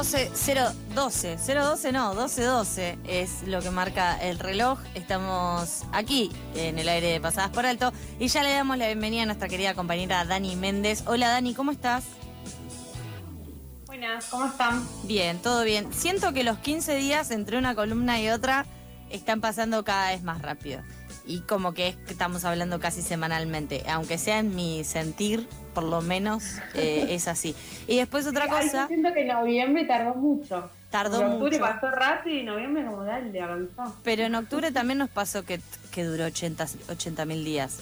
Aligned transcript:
12, 0.00 0.30
012, 0.94 1.36
012 1.36 1.92
no, 1.92 2.14
1212 2.14 2.98
es 3.06 3.42
lo 3.46 3.60
que 3.60 3.70
marca 3.70 4.16
el 4.16 4.38
reloj. 4.38 4.78
Estamos 4.94 5.84
aquí 5.92 6.32
en 6.54 6.78
el 6.78 6.88
aire 6.88 7.08
de 7.08 7.20
Pasadas 7.20 7.50
por 7.50 7.66
Alto 7.66 7.92
y 8.18 8.28
ya 8.28 8.42
le 8.42 8.50
damos 8.50 8.78
la 8.78 8.86
bienvenida 8.86 9.24
a 9.24 9.26
nuestra 9.26 9.46
querida 9.46 9.74
compañera 9.74 10.24
Dani 10.24 10.56
Méndez. 10.56 11.04
Hola 11.06 11.28
Dani, 11.28 11.52
¿cómo 11.52 11.70
estás? 11.70 12.04
Buenas, 13.84 14.24
¿cómo 14.28 14.46
están? 14.46 14.88
Bien, 15.02 15.38
todo 15.38 15.64
bien. 15.64 15.92
Siento 15.92 16.32
que 16.32 16.44
los 16.44 16.56
15 16.56 16.94
días 16.94 17.30
entre 17.30 17.58
una 17.58 17.74
columna 17.74 18.18
y 18.22 18.30
otra 18.30 18.64
están 19.10 19.42
pasando 19.42 19.84
cada 19.84 20.12
vez 20.12 20.22
más 20.22 20.40
rápido. 20.40 20.80
Y 21.30 21.42
como 21.42 21.74
que 21.74 21.96
estamos 22.08 22.44
hablando 22.44 22.80
casi 22.80 23.02
semanalmente, 23.02 23.84
aunque 23.88 24.18
sea 24.18 24.40
en 24.40 24.56
mi 24.56 24.82
sentir, 24.82 25.46
por 25.74 25.84
lo 25.84 26.00
menos 26.00 26.42
eh, 26.74 27.06
es 27.10 27.28
así. 27.28 27.54
Y 27.86 27.98
después 27.98 28.26
otra 28.26 28.48
cosa. 28.48 28.88
siento 28.88 29.12
que 29.14 29.24
noviembre 29.24 29.84
tardó 29.84 30.14
mucho. 30.16 30.68
Tardó 30.90 31.22
mucho. 31.22 31.34
Octubre 31.34 31.58
pasó 31.60 31.88
rápido 31.92 32.36
y 32.36 32.42
noviembre 32.42 32.84
como 32.84 33.04
dale, 33.04 33.40
avanzó. 33.40 33.94
Pero 34.02 34.24
en 34.24 34.34
octubre 34.34 34.72
también 34.72 34.98
nos 34.98 35.08
pasó 35.08 35.44
que, 35.44 35.60
que 35.92 36.02
duró 36.02 36.24
80 36.24 37.24
mil 37.26 37.44
días. 37.44 37.78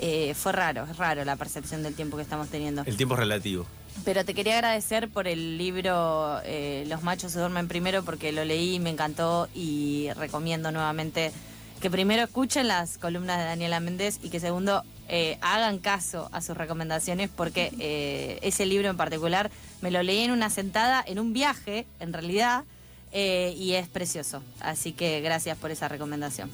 Eh, 0.00 0.34
fue 0.34 0.50
raro, 0.50 0.84
es 0.90 0.96
raro 0.96 1.24
la 1.24 1.36
percepción 1.36 1.84
del 1.84 1.94
tiempo 1.94 2.16
que 2.16 2.24
estamos 2.24 2.48
teniendo. 2.48 2.82
El 2.84 2.96
tiempo 2.96 3.14
es 3.14 3.20
relativo. 3.20 3.64
Pero 4.04 4.24
te 4.24 4.34
quería 4.34 4.54
agradecer 4.54 5.08
por 5.08 5.26
el 5.26 5.58
libro 5.58 6.40
eh, 6.44 6.84
Los 6.88 7.02
machos 7.02 7.32
se 7.32 7.38
duermen 7.38 7.68
primero 7.68 8.04
porque 8.04 8.32
lo 8.32 8.44
leí 8.44 8.76
y 8.76 8.80
me 8.80 8.90
encantó 8.90 9.48
y 9.54 10.08
recomiendo 10.16 10.70
nuevamente 10.70 11.32
que 11.80 11.90
primero 11.90 12.22
escuchen 12.22 12.68
las 12.68 12.98
columnas 12.98 13.38
de 13.38 13.44
Daniela 13.44 13.80
Méndez 13.80 14.18
y 14.22 14.30
que 14.30 14.40
segundo 14.40 14.82
eh, 15.08 15.38
hagan 15.40 15.78
caso 15.78 16.28
a 16.32 16.40
sus 16.40 16.56
recomendaciones 16.56 17.30
porque 17.30 17.72
eh, 17.78 18.38
ese 18.42 18.66
libro 18.66 18.88
en 18.88 18.96
particular 18.96 19.50
me 19.80 19.90
lo 19.90 20.02
leí 20.02 20.24
en 20.24 20.32
una 20.32 20.50
sentada, 20.50 21.02
en 21.06 21.18
un 21.18 21.32
viaje, 21.32 21.86
en 22.00 22.12
realidad, 22.12 22.64
eh, 23.12 23.54
y 23.56 23.74
es 23.74 23.88
precioso. 23.88 24.42
Así 24.60 24.92
que 24.92 25.20
gracias 25.20 25.56
por 25.56 25.70
esa 25.70 25.88
recomendación. 25.88 26.50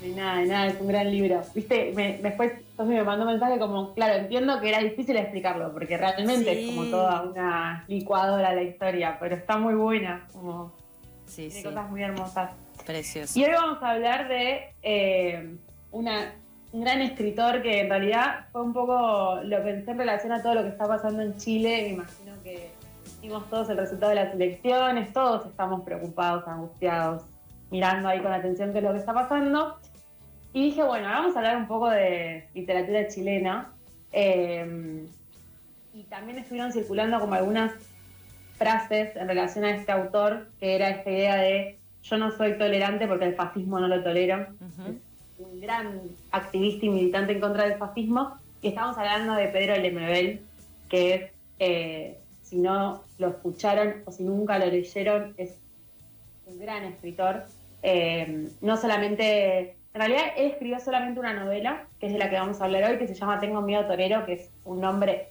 De 0.00 0.08
nada, 0.08 0.40
de 0.40 0.46
nada, 0.46 0.66
es 0.68 0.80
un 0.80 0.88
gran 0.88 1.10
libro. 1.10 1.42
Viste, 1.54 1.92
me, 1.94 2.18
después 2.18 2.52
me 2.78 3.02
mandó 3.04 3.24
un 3.24 3.30
mensaje 3.30 3.58
como, 3.58 3.94
claro, 3.94 4.14
entiendo 4.14 4.60
que 4.60 4.70
era 4.70 4.80
difícil 4.80 5.16
explicarlo, 5.16 5.72
porque 5.72 5.96
realmente 5.96 6.64
es 6.64 6.70
como 6.70 6.84
toda 6.90 7.22
una 7.22 7.84
licuadora 7.88 8.54
la 8.54 8.62
historia, 8.62 9.18
pero 9.20 9.36
está 9.36 9.58
muy 9.58 9.74
buena, 9.74 10.26
como 10.32 10.72
sí, 11.26 11.48
tiene 11.48 11.62
cosas 11.62 11.90
muy 11.90 12.02
hermosas. 12.02 12.50
Precioso. 12.86 13.38
Y 13.38 13.44
hoy 13.44 13.52
vamos 13.52 13.82
a 13.82 13.90
hablar 13.90 14.28
de 14.28 15.58
una 15.90 16.34
un 16.74 16.80
gran 16.80 17.00
escritor 17.02 17.62
que 17.62 17.82
en 17.82 17.88
realidad 17.88 18.46
fue 18.50 18.62
un 18.62 18.72
poco, 18.72 19.38
lo 19.44 19.62
pensé 19.62 19.92
en 19.92 19.98
relación 19.98 20.32
a 20.32 20.42
todo 20.42 20.56
lo 20.56 20.62
que 20.62 20.70
está 20.70 20.88
pasando 20.88 21.22
en 21.22 21.36
Chile, 21.36 21.82
me 21.82 21.88
imagino 21.90 22.32
que 22.42 22.72
vimos 23.22 23.48
todos 23.48 23.70
el 23.70 23.76
resultado 23.76 24.10
de 24.10 24.16
las 24.16 24.34
elecciones, 24.34 25.12
todos 25.12 25.46
estamos 25.46 25.82
preocupados, 25.82 26.42
angustiados, 26.48 27.22
mirando 27.70 28.08
ahí 28.08 28.20
con 28.20 28.32
atención 28.32 28.72
qué 28.72 28.78
es 28.78 28.84
lo 28.84 28.92
que 28.92 28.98
está 28.98 29.14
pasando. 29.14 29.78
Y 30.52 30.64
dije, 30.64 30.82
bueno, 30.82 31.06
vamos 31.06 31.36
a 31.36 31.38
hablar 31.38 31.58
un 31.58 31.68
poco 31.68 31.88
de 31.90 32.48
literatura 32.54 33.06
chilena. 33.06 33.72
Eh, 34.10 35.06
y 35.92 36.02
también 36.04 36.38
estuvieron 36.38 36.72
circulando 36.72 37.20
como 37.20 37.34
algunas 37.34 37.72
frases 38.56 39.14
en 39.14 39.28
relación 39.28 39.64
a 39.64 39.70
este 39.70 39.92
autor, 39.92 40.48
que 40.58 40.74
era 40.74 40.88
esta 40.88 41.08
idea 41.08 41.36
de 41.36 41.78
yo 42.04 42.18
no 42.18 42.30
soy 42.30 42.56
tolerante 42.58 43.06
porque 43.06 43.24
el 43.24 43.34
fascismo 43.34 43.80
no 43.80 43.88
lo 43.88 44.02
tolero 44.02 44.46
un 45.38 45.60
gran 45.60 46.00
activista 46.30 46.86
y 46.86 46.90
militante 46.90 47.32
en 47.32 47.40
contra 47.40 47.64
del 47.64 47.78
fascismo, 47.78 48.36
y 48.62 48.68
estamos 48.68 48.96
hablando 48.96 49.34
de 49.34 49.48
Pedro 49.48 49.76
Lemebel, 49.76 50.40
que 50.88 51.14
es, 51.14 51.30
eh, 51.58 52.18
si 52.42 52.56
no 52.56 53.02
lo 53.18 53.28
escucharon 53.28 54.02
o 54.04 54.12
si 54.12 54.22
nunca 54.22 54.58
lo 54.58 54.66
leyeron, 54.66 55.34
es 55.36 55.54
un 56.46 56.58
gran 56.58 56.84
escritor. 56.84 57.44
Eh, 57.82 58.48
no 58.60 58.76
solamente, 58.76 59.76
en 59.92 60.00
realidad 60.00 60.22
él 60.36 60.52
escribió 60.52 60.80
solamente 60.80 61.20
una 61.20 61.34
novela, 61.34 61.86
que 62.00 62.06
es 62.06 62.12
de 62.12 62.18
la 62.18 62.30
que 62.30 62.36
vamos 62.36 62.60
a 62.60 62.64
hablar 62.64 62.84
hoy, 62.84 62.98
que 62.98 63.08
se 63.08 63.14
llama 63.14 63.40
Tengo 63.40 63.60
miedo 63.60 63.86
torero, 63.86 64.24
que 64.24 64.34
es 64.34 64.50
un 64.64 64.80
nombre... 64.80 65.28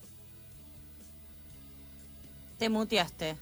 Te 2.59 2.69
muteaste. 2.69 3.35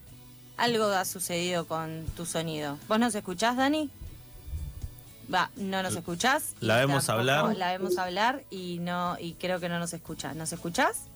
Algo 0.56 0.86
ha 0.86 1.04
sucedido 1.04 1.66
con 1.66 2.04
tu 2.16 2.26
sonido. 2.26 2.78
¿Vos 2.88 2.98
nos 2.98 3.14
escuchás, 3.14 3.56
Dani? 3.56 3.90
Va, 5.32 5.50
no 5.56 5.82
nos 5.82 5.96
escuchás. 5.96 6.54
La 6.60 6.76
vemos 6.76 7.08
hablar. 7.08 7.56
La 7.56 7.72
vemos 7.72 7.96
hablar 7.98 8.44
y 8.50 8.78
no 8.80 9.16
y 9.18 9.34
creo 9.34 9.60
que 9.60 9.68
no 9.68 9.78
nos 9.78 9.92
escuchás. 9.92 10.36
¿Nos 10.36 10.52
escuchás? 10.52 11.08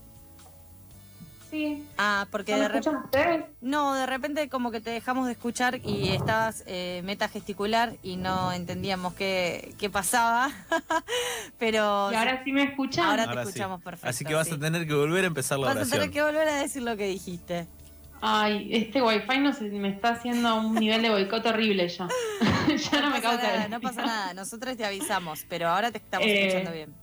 Sí. 1.51 1.85
Ah, 1.97 2.27
porque 2.31 2.57
de 2.57 2.69
repente. 2.69 3.47
No, 3.61 3.95
de 3.95 4.07
repente 4.07 4.49
como 4.49 4.71
que 4.71 4.81
te 4.81 4.91
dejamos 4.91 5.27
de 5.27 5.33
escuchar 5.33 5.81
y 5.85 6.09
estabas 6.09 6.65
eh, 6.67 7.03
meta 7.05 7.29
gesticular 7.29 7.95
y 8.03 8.17
no 8.17 8.53
entendíamos 8.53 9.15
qué, 9.15 9.75
qué 9.79 9.89
pasaba. 9.89 10.51
Pero. 11.59 12.11
Y 12.11 12.15
ahora 12.15 12.43
sí 12.43 12.53
me 12.53 12.65
escuchan. 12.65 13.07
Ahora 13.07 13.33
te 13.33 13.41
escuchamos 13.41 13.83
perfecto. 13.83 14.09
Así 14.09 14.25
que 14.25 14.35
vas 14.35 14.51
a 14.51 14.59
tener 14.59 14.87
que 14.87 14.95
volver 14.95 15.25
a 15.25 15.27
empezar 15.29 15.59
la 15.59 15.67
vas 15.67 15.77
oración. 15.77 15.91
Vas 15.91 15.99
a 15.99 16.01
tener 16.01 16.13
que 16.13 16.23
volver 16.23 16.49
a 16.49 16.57
decir 16.63 16.83
lo 16.83 16.97
que 16.97 17.07
dijiste. 17.07 17.69
Ay, 18.21 18.69
este 18.73 19.03
wifi 19.03 19.39
no 19.39 19.53
se, 19.53 19.65
me 19.65 19.89
está 19.89 20.11
haciendo 20.11 20.57
un 20.57 20.75
nivel 20.75 21.03
de 21.03 21.11
boicot 21.11 21.45
horrible 21.47 21.89
ya. 21.89 22.09
ya 22.91 23.01
no, 23.01 23.11
me 23.11 23.21
causa 23.21 23.43
nada, 23.43 23.69
No 23.69 23.81
pasa 23.81 24.05
nada, 24.05 24.35
nosotros 24.35 24.77
te 24.77 24.85
avisamos, 24.85 25.45
pero 25.49 25.69
ahora 25.69 25.91
te 25.91 25.99
estamos 25.99 26.27
eh, 26.27 26.47
escuchando 26.47 26.73
bien. 26.73 26.95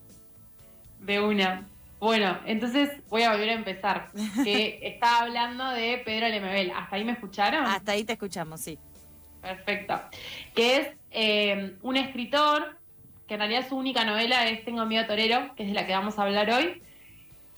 De 0.99 1.19
una. 1.19 1.67
Bueno, 1.99 2.37
entonces 2.45 2.89
voy 3.09 3.23
a 3.23 3.31
volver 3.31 3.49
a 3.49 3.53
empezar. 3.53 4.11
Que 4.43 4.79
estaba 4.83 5.19
hablando 5.19 5.69
de 5.69 6.01
Pedro 6.03 6.27
Lemebel. 6.27 6.71
¿Hasta 6.75 6.97
ahí 6.97 7.05
me 7.05 7.13
escucharon? 7.13 7.65
Hasta 7.65 7.93
ahí 7.93 8.03
te 8.03 8.13
escuchamos, 8.13 8.59
sí. 8.59 8.77
Perfecto. 9.41 10.01
Que 10.53 10.77
es 10.77 10.87
eh, 11.11 11.77
un 11.81 11.97
escritor 11.97 12.77
que 13.27 13.35
en 13.35 13.39
realidad 13.39 13.67
su 13.67 13.77
única 13.77 14.03
novela 14.03 14.47
es 14.49 14.65
Tengo 14.65 14.85
miedo 14.85 15.05
torero, 15.05 15.53
que 15.55 15.63
es 15.63 15.69
de 15.69 15.75
la 15.75 15.87
que 15.87 15.93
vamos 15.93 16.19
a 16.19 16.23
hablar 16.23 16.49
hoy. 16.51 16.81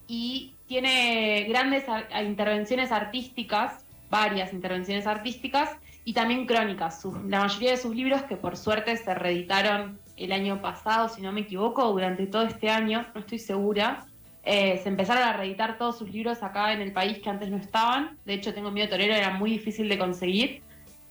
Y 0.07 0.54
tiene 0.67 1.45
grandes 1.47 1.85
intervenciones 2.23 2.91
artísticas, 2.91 3.85
varias 4.09 4.53
intervenciones 4.53 5.07
artísticas 5.07 5.69
y 6.03 6.13
también 6.13 6.45
crónicas. 6.45 7.03
la 7.27 7.41
mayoría 7.41 7.71
de 7.71 7.77
sus 7.77 7.95
libros, 7.95 8.21
que 8.23 8.37
por 8.37 8.57
suerte 8.57 8.95
se 8.97 9.13
reeditaron 9.13 9.99
el 10.17 10.31
año 10.31 10.61
pasado, 10.61 11.09
si 11.09 11.21
no 11.21 11.31
me 11.31 11.41
equivoco, 11.41 11.91
durante 11.91 12.27
todo 12.27 12.43
este 12.43 12.69
año, 12.69 13.05
no 13.13 13.21
estoy 13.21 13.39
segura, 13.39 14.05
eh, 14.43 14.79
se 14.83 14.89
empezaron 14.89 15.23
a 15.23 15.33
reeditar 15.33 15.77
todos 15.77 15.97
sus 15.97 16.11
libros 16.11 16.43
acá 16.43 16.71
en 16.71 16.81
el 16.81 16.93
país 16.93 17.17
que 17.17 17.29
antes 17.29 17.49
no 17.49 17.57
estaban. 17.57 18.17
De 18.25 18.35
hecho, 18.35 18.53
Tengo 18.53 18.69
Miedo 18.69 18.89
Torero 18.89 19.15
era 19.15 19.31
muy 19.31 19.49
difícil 19.49 19.89
de 19.89 19.97
conseguir. 19.97 20.61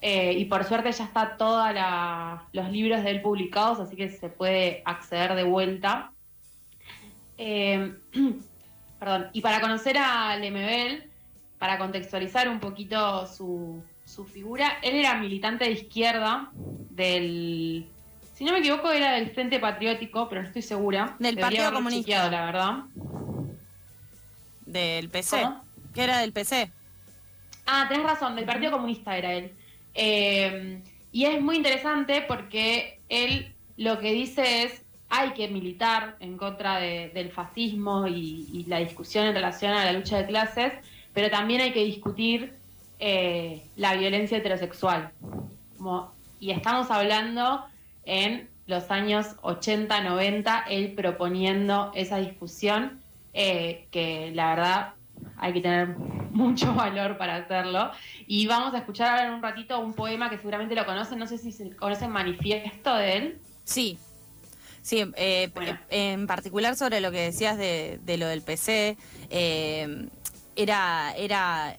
Eh, 0.00 0.34
y 0.34 0.44
por 0.44 0.64
suerte 0.64 0.92
ya 0.92 1.04
está 1.04 1.36
todos 1.36 1.74
los 2.52 2.70
libros 2.70 3.02
de 3.02 3.10
él 3.10 3.22
publicados, 3.22 3.80
así 3.80 3.96
que 3.96 4.10
se 4.10 4.28
puede 4.28 4.82
acceder 4.84 5.34
de 5.34 5.42
vuelta. 5.42 6.12
Eh, 7.36 7.94
y 9.32 9.40
para 9.40 9.60
conocer 9.60 9.96
a 9.98 10.36
Lemebel, 10.36 11.10
para 11.58 11.78
contextualizar 11.78 12.48
un 12.48 12.60
poquito 12.60 13.26
su, 13.26 13.82
figura, 14.32 14.78
él 14.82 14.96
era 14.96 15.14
militante 15.14 15.64
de 15.64 15.72
izquierda 15.72 16.50
del, 16.90 17.88
si 18.34 18.44
no 18.44 18.52
me 18.52 18.58
equivoco, 18.58 18.90
era 18.90 19.12
del 19.12 19.30
Frente 19.30 19.60
Patriótico, 19.60 20.28
pero 20.28 20.42
no 20.42 20.48
estoy 20.48 20.62
segura. 20.62 21.16
Del 21.18 21.38
Partido 21.38 21.72
Comunista. 21.72 22.30
la 22.30 22.46
verdad. 22.46 22.72
Del 24.66 25.08
PC. 25.08 25.48
¿Qué 25.94 26.02
era 26.02 26.18
del 26.18 26.32
PC? 26.32 26.70
Ah, 27.66 27.86
tenés 27.88 28.04
razón, 28.04 28.34
del 28.34 28.44
Partido 28.44 28.72
Comunista 28.72 29.16
era 29.16 29.32
él. 29.32 29.52
Eh, 29.94 30.82
y 31.12 31.24
es 31.26 31.40
muy 31.40 31.56
interesante 31.56 32.24
porque 32.26 33.00
él 33.08 33.54
lo 33.76 34.00
que 34.00 34.12
dice 34.12 34.64
es, 34.64 34.83
hay 35.08 35.32
que 35.32 35.48
militar 35.48 36.16
en 36.20 36.36
contra 36.36 36.78
del 36.78 37.30
fascismo 37.30 38.06
y, 38.08 38.64
la 38.68 38.78
discusión 38.78 39.26
en 39.26 39.34
relación 39.34 39.72
a 39.72 39.84
la 39.84 39.92
lucha 39.92 40.18
de 40.18 40.26
clases, 40.26 40.72
pero 41.12 41.30
también 41.30 41.60
hay 41.60 41.72
que 41.72 41.84
discutir 41.84 42.54
eh, 42.98 43.62
la 43.76 43.94
violencia 43.94 44.38
heterosexual. 44.38 45.12
y 46.40 46.50
estamos 46.50 46.90
hablando 46.90 47.64
en 48.04 48.48
los 48.66 48.90
años 48.90 49.36
80, 49.42 50.00
90, 50.00 50.64
él 50.68 50.92
proponiendo 50.94 51.92
esa 51.94 52.18
discusión, 52.18 53.00
eh, 53.34 53.86
que 53.90 54.30
la 54.34 54.50
verdad 54.50 54.94
hay 55.36 55.52
que 55.52 55.60
tener 55.60 55.88
mucho 56.30 56.74
valor 56.74 57.18
para 57.18 57.36
hacerlo. 57.36 57.90
Y 58.26 58.46
vamos 58.46 58.74
a 58.74 58.78
escuchar 58.78 59.10
ahora 59.10 59.26
en 59.28 59.34
un 59.34 59.42
ratito 59.42 59.78
un 59.80 59.94
poema 59.94 60.30
que 60.30 60.38
seguramente 60.38 60.74
lo 60.74 60.86
conocen, 60.86 61.18
no 61.18 61.26
sé 61.26 61.38
si 61.38 61.52
se 61.52 61.74
conocen 61.76 62.10
manifiesto 62.10 62.94
de 62.94 63.16
él. 63.16 63.38
Sí, 63.64 63.98
Sí, 64.84 65.02
eh, 65.16 65.50
en 65.88 66.26
particular 66.26 66.76
sobre 66.76 67.00
lo 67.00 67.10
que 67.10 67.20
decías 67.20 67.56
de, 67.56 67.98
lo 68.18 68.26
del 68.26 68.42
PC, 68.42 68.98
eh, 69.30 70.08
era, 70.56 71.14
era, 71.16 71.74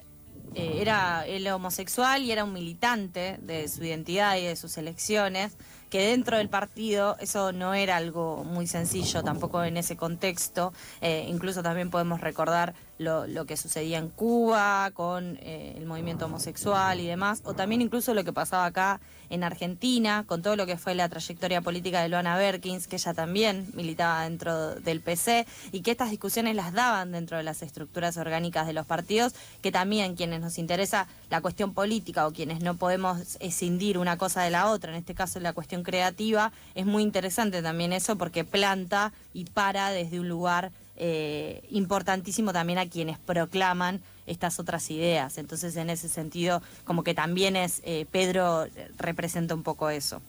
eh, 0.55 0.77
era 0.79 1.23
el 1.27 1.47
homosexual 1.49 2.23
y 2.23 2.31
era 2.31 2.43
un 2.43 2.51
militante 2.51 3.37
de 3.43 3.67
su 3.67 3.83
identidad 3.83 4.37
y 4.37 4.45
de 4.45 4.55
sus 4.55 4.75
elecciones 4.79 5.55
que 5.95 6.07
dentro 6.07 6.37
del 6.37 6.49
partido 6.49 7.15
eso 7.19 7.51
no 7.53 7.73
era 7.73 7.95
algo 7.95 8.43
muy 8.43 8.67
sencillo 8.67 9.23
tampoco 9.23 9.63
en 9.63 9.77
ese 9.77 9.95
contexto. 9.95 10.73
Eh, 10.99 11.25
incluso 11.29 11.63
también 11.63 11.89
podemos 11.89 12.19
recordar 12.21 12.73
lo, 12.97 13.45
que 13.45 13.57
sucedía 13.57 13.97
en 13.97 14.09
Cuba 14.09 14.91
con 14.93 15.37
eh, 15.41 15.73
el 15.77 15.85
movimiento 15.85 16.25
homosexual 16.25 16.99
y 16.99 17.07
demás, 17.07 17.41
o 17.43 17.53
también 17.53 17.81
incluso 17.81 18.13
lo 18.13 18.23
que 18.23 18.33
pasaba 18.33 18.65
acá 18.65 18.99
en 19.29 19.43
Argentina, 19.43 20.23
con 20.27 20.41
todo 20.41 20.55
lo 20.55 20.65
que 20.65 20.77
fue 20.77 20.95
la 20.95 21.09
trayectoria 21.09 21.61
política 21.61 22.01
de 22.01 22.09
Luana 22.09 22.37
Berkins, 22.37 22.87
que 22.87 22.95
ella 22.95 23.13
también 23.13 23.67
militaba 23.73 24.23
dentro 24.23 24.75
del 24.75 25.01
PC, 25.01 25.45
y 25.71 25.81
que 25.81 25.91
estas 25.91 26.11
discusiones 26.11 26.55
las 26.55 26.73
daban 26.73 27.11
dentro 27.11 27.37
de 27.37 27.43
las 27.43 27.61
estructuras 27.61 28.17
orgánicas 28.17 28.67
de 28.67 28.73
los 28.73 28.85
partidos, 28.85 29.33
que 29.61 29.71
también 29.71 30.15
quienes 30.15 30.41
nos 30.41 30.57
interesa 30.57 31.07
la 31.29 31.41
cuestión 31.41 31.73
política 31.73 32.27
o 32.27 32.31
quienes 32.31 32.61
no 32.61 32.75
podemos 32.75 33.37
escindir 33.39 33.97
una 33.97 34.17
cosa 34.17 34.43
de 34.43 34.51
la 34.51 34.69
otra, 34.69 34.91
en 34.91 34.97
este 34.97 35.15
caso 35.15 35.39
la 35.39 35.53
cuestión 35.53 35.83
creativa, 35.83 36.51
es 36.75 36.85
muy 36.85 37.03
interesante 37.03 37.61
también 37.61 37.93
eso 37.93 38.15
porque 38.17 38.43
planta 38.43 39.11
y 39.33 39.45
para 39.45 39.89
desde 39.89 40.19
un 40.19 40.29
lugar 40.29 40.71
eh, 40.97 41.61
importantísimo 41.69 42.53
también 42.53 42.79
a 42.79 42.87
quienes 42.87 43.19
proclaman 43.19 44.01
estas 44.27 44.59
otras 44.59 44.89
ideas. 44.91 45.37
Entonces, 45.37 45.75
en 45.75 45.89
ese 45.89 46.09
sentido, 46.09 46.61
como 46.83 47.03
que 47.03 47.13
también 47.13 47.55
es, 47.55 47.81
eh, 47.85 48.05
Pedro 48.11 48.65
representa 48.97 49.53
un 49.53 49.63
poco 49.63 49.89
eso. 49.89 50.21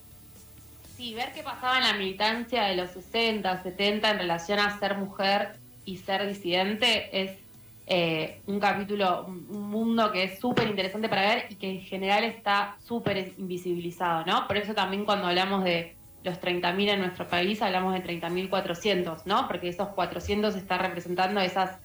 Sí, 0.97 1.15
ver 1.15 1.33
qué 1.35 1.43
pasaba 1.43 1.79
en 1.79 1.85
la 1.85 1.93
militancia 1.93 2.65
de 2.65 2.77
los 2.77 2.91
60, 2.91 3.63
70 3.63 4.11
en 4.11 4.19
relación 4.19 4.59
a 4.59 4.79
ser 4.79 4.97
mujer 4.97 5.57
y 5.85 5.99
ser 5.99 6.27
disidente 6.27 7.23
es 7.23 7.39
eh, 7.87 8.41
un 8.47 8.59
capítulo, 8.59 9.27
un 9.27 9.71
mundo 9.71 10.11
que 10.11 10.25
es 10.25 10.41
súper 10.41 10.67
interesante 10.69 11.09
para 11.09 11.23
ver 11.23 11.47
y 11.51 11.55
que 11.55 11.71
en 11.71 11.81
general 11.83 12.25
está 12.25 12.77
súper 12.85 13.35
invisibilizado, 13.39 14.25
¿no? 14.25 14.47
Por 14.49 14.57
eso 14.57 14.75
también 14.75 15.05
cuando 15.05 15.29
hablamos 15.29 15.63
de 15.63 15.95
los 16.26 16.40
30.000 16.40 16.90
en 16.90 16.99
nuestro 17.00 17.26
país 17.26 17.62
hablamos 17.62 17.94
de 17.94 18.02
30.400, 18.02 19.23
¿no? 19.25 19.46
Porque 19.49 19.69
esos 19.69 19.88
400 19.88 20.55
están 20.56 20.81
representando 20.81 21.40
esas 21.40 21.78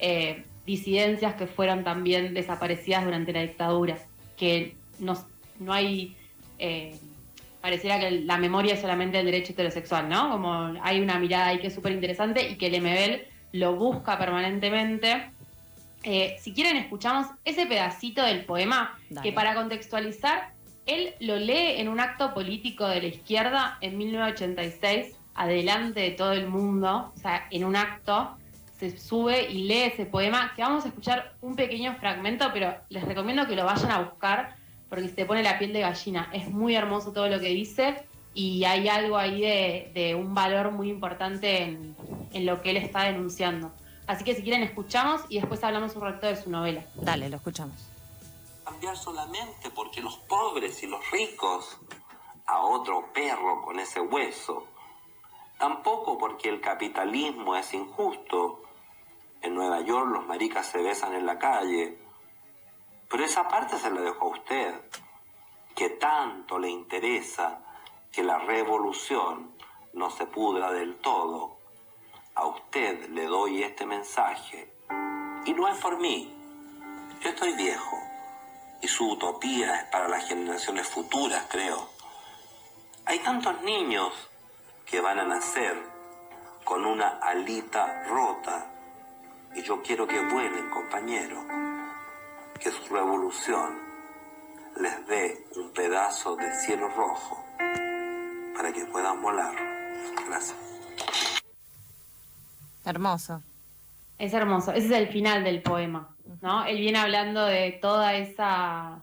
eh, 0.00 0.44
disidencias 0.66 1.34
que 1.34 1.46
fueron 1.46 1.84
también 1.84 2.34
desaparecidas 2.34 3.04
durante 3.04 3.32
la 3.32 3.42
dictadura, 3.42 3.98
que 4.36 4.76
no, 4.98 5.14
no 5.60 5.72
hay... 5.72 6.16
Eh, 6.58 6.96
pareciera 7.60 8.00
que 8.00 8.10
la 8.10 8.38
memoria 8.38 8.74
es 8.74 8.80
solamente 8.80 9.20
el 9.20 9.26
derecho 9.26 9.52
heterosexual, 9.52 10.08
¿no? 10.08 10.30
Como 10.30 10.74
hay 10.82 11.00
una 11.00 11.20
mirada 11.20 11.46
ahí 11.46 11.60
que 11.60 11.68
es 11.68 11.74
súper 11.74 11.92
interesante 11.92 12.48
y 12.48 12.56
que 12.56 12.66
el 12.66 12.80
MBL 12.80 13.58
lo 13.58 13.76
busca 13.76 14.18
permanentemente 14.18 15.30
eh, 16.04 16.36
si 16.40 16.52
quieren, 16.52 16.76
escuchamos 16.76 17.28
ese 17.44 17.66
pedacito 17.66 18.22
del 18.22 18.44
poema 18.44 18.98
que 19.22 19.32
para 19.32 19.54
contextualizar, 19.54 20.50
él 20.86 21.14
lo 21.20 21.36
lee 21.36 21.80
en 21.80 21.88
un 21.88 22.00
acto 22.00 22.34
político 22.34 22.86
de 22.86 23.00
la 23.00 23.08
izquierda 23.08 23.78
en 23.80 23.98
1986, 23.98 25.16
adelante 25.34 26.00
de 26.00 26.10
todo 26.10 26.32
el 26.32 26.48
mundo, 26.48 27.12
o 27.14 27.18
sea, 27.18 27.46
en 27.50 27.64
un 27.64 27.76
acto 27.76 28.36
se 28.78 28.98
sube 28.98 29.50
y 29.50 29.64
lee 29.64 29.82
ese 29.82 30.06
poema, 30.06 30.52
que 30.56 30.62
vamos 30.62 30.84
a 30.84 30.88
escuchar 30.88 31.34
un 31.40 31.54
pequeño 31.54 31.94
fragmento, 31.96 32.50
pero 32.52 32.74
les 32.88 33.04
recomiendo 33.04 33.46
que 33.46 33.54
lo 33.54 33.64
vayan 33.64 33.92
a 33.92 34.00
buscar 34.00 34.56
porque 34.88 35.08
se 35.08 35.24
pone 35.24 35.42
la 35.42 35.58
piel 35.58 35.72
de 35.72 35.80
gallina. 35.80 36.28
Es 36.32 36.50
muy 36.50 36.74
hermoso 36.74 37.12
todo 37.12 37.28
lo 37.28 37.38
que 37.38 37.48
dice 37.48 38.02
y 38.34 38.64
hay 38.64 38.88
algo 38.88 39.16
ahí 39.16 39.40
de, 39.40 40.14
un 40.18 40.34
valor 40.34 40.72
muy 40.72 40.90
importante 40.90 41.78
en 42.32 42.46
lo 42.46 42.60
que 42.60 42.70
él 42.70 42.76
está 42.76 43.04
denunciando. 43.04 43.72
Así 44.06 44.24
que 44.24 44.34
si 44.34 44.42
quieren 44.42 44.62
escuchamos 44.62 45.22
y 45.28 45.38
después 45.38 45.62
hablamos 45.64 45.94
un 45.96 46.02
rato 46.02 46.26
de 46.26 46.36
su 46.36 46.50
novela. 46.50 46.84
Dale, 46.96 47.28
lo 47.28 47.36
escuchamos. 47.36 47.91
Cambiar 48.72 48.96
solamente 48.96 49.68
porque 49.68 50.00
los 50.00 50.16
pobres 50.16 50.82
y 50.82 50.86
los 50.86 51.10
ricos 51.10 51.78
a 52.46 52.60
otro 52.62 53.12
perro 53.12 53.60
con 53.60 53.78
ese 53.78 54.00
hueso. 54.00 54.66
Tampoco 55.58 56.16
porque 56.16 56.48
el 56.48 56.58
capitalismo 56.62 57.54
es 57.54 57.74
injusto. 57.74 58.62
En 59.42 59.54
Nueva 59.54 59.82
York 59.82 60.08
los 60.10 60.26
maricas 60.26 60.68
se 60.68 60.80
besan 60.80 61.12
en 61.12 61.26
la 61.26 61.38
calle. 61.38 61.98
Pero 63.10 63.22
esa 63.22 63.46
parte 63.46 63.76
se 63.76 63.90
la 63.90 64.00
dejo 64.00 64.24
a 64.24 64.30
usted, 64.30 64.80
que 65.74 65.90
tanto 65.90 66.58
le 66.58 66.70
interesa 66.70 67.60
que 68.10 68.22
la 68.22 68.38
revolución 68.38 69.54
no 69.92 70.08
se 70.08 70.24
pudra 70.24 70.72
del 70.72 70.96
todo 70.96 71.58
a 72.34 72.46
usted 72.46 73.10
le 73.10 73.26
doy 73.26 73.62
este 73.62 73.84
mensaje. 73.84 74.72
Y 75.44 75.52
no 75.52 75.68
es 75.68 75.78
por 75.78 76.00
mí. 76.00 76.34
Yo 77.20 77.28
estoy 77.28 77.52
viejo. 77.52 78.11
Y 78.82 78.88
su 78.88 79.12
utopía 79.12 79.76
es 79.76 79.84
para 79.84 80.08
las 80.08 80.26
generaciones 80.26 80.88
futuras, 80.88 81.46
creo. 81.48 81.88
Hay 83.06 83.20
tantos 83.20 83.62
niños 83.62 84.12
que 84.84 85.00
van 85.00 85.20
a 85.20 85.24
nacer 85.24 85.80
con 86.64 86.84
una 86.84 87.18
alita 87.20 88.04
rota. 88.08 88.66
Y 89.54 89.62
yo 89.62 89.82
quiero 89.82 90.06
que 90.06 90.20
vuelen, 90.20 90.68
compañero. 90.70 91.44
Que 92.58 92.70
su 92.70 92.92
revolución 92.92 93.78
les 94.76 95.06
dé 95.06 95.46
un 95.56 95.72
pedazo 95.72 96.36
de 96.36 96.52
cielo 96.60 96.88
rojo 96.88 97.44
para 98.56 98.72
que 98.72 98.84
puedan 98.86 99.22
volar. 99.22 99.54
Gracias. 100.26 100.58
Hermoso. 102.84 103.42
Es 104.18 104.34
hermoso. 104.34 104.72
Ese 104.72 104.86
es 104.86 104.92
el 104.92 105.08
final 105.08 105.44
del 105.44 105.62
poema, 105.62 106.14
¿no? 106.40 106.64
Él 106.64 106.78
viene 106.78 106.98
hablando 106.98 107.44
de 107.44 107.72
toda 107.72 108.14
esa 108.14 109.02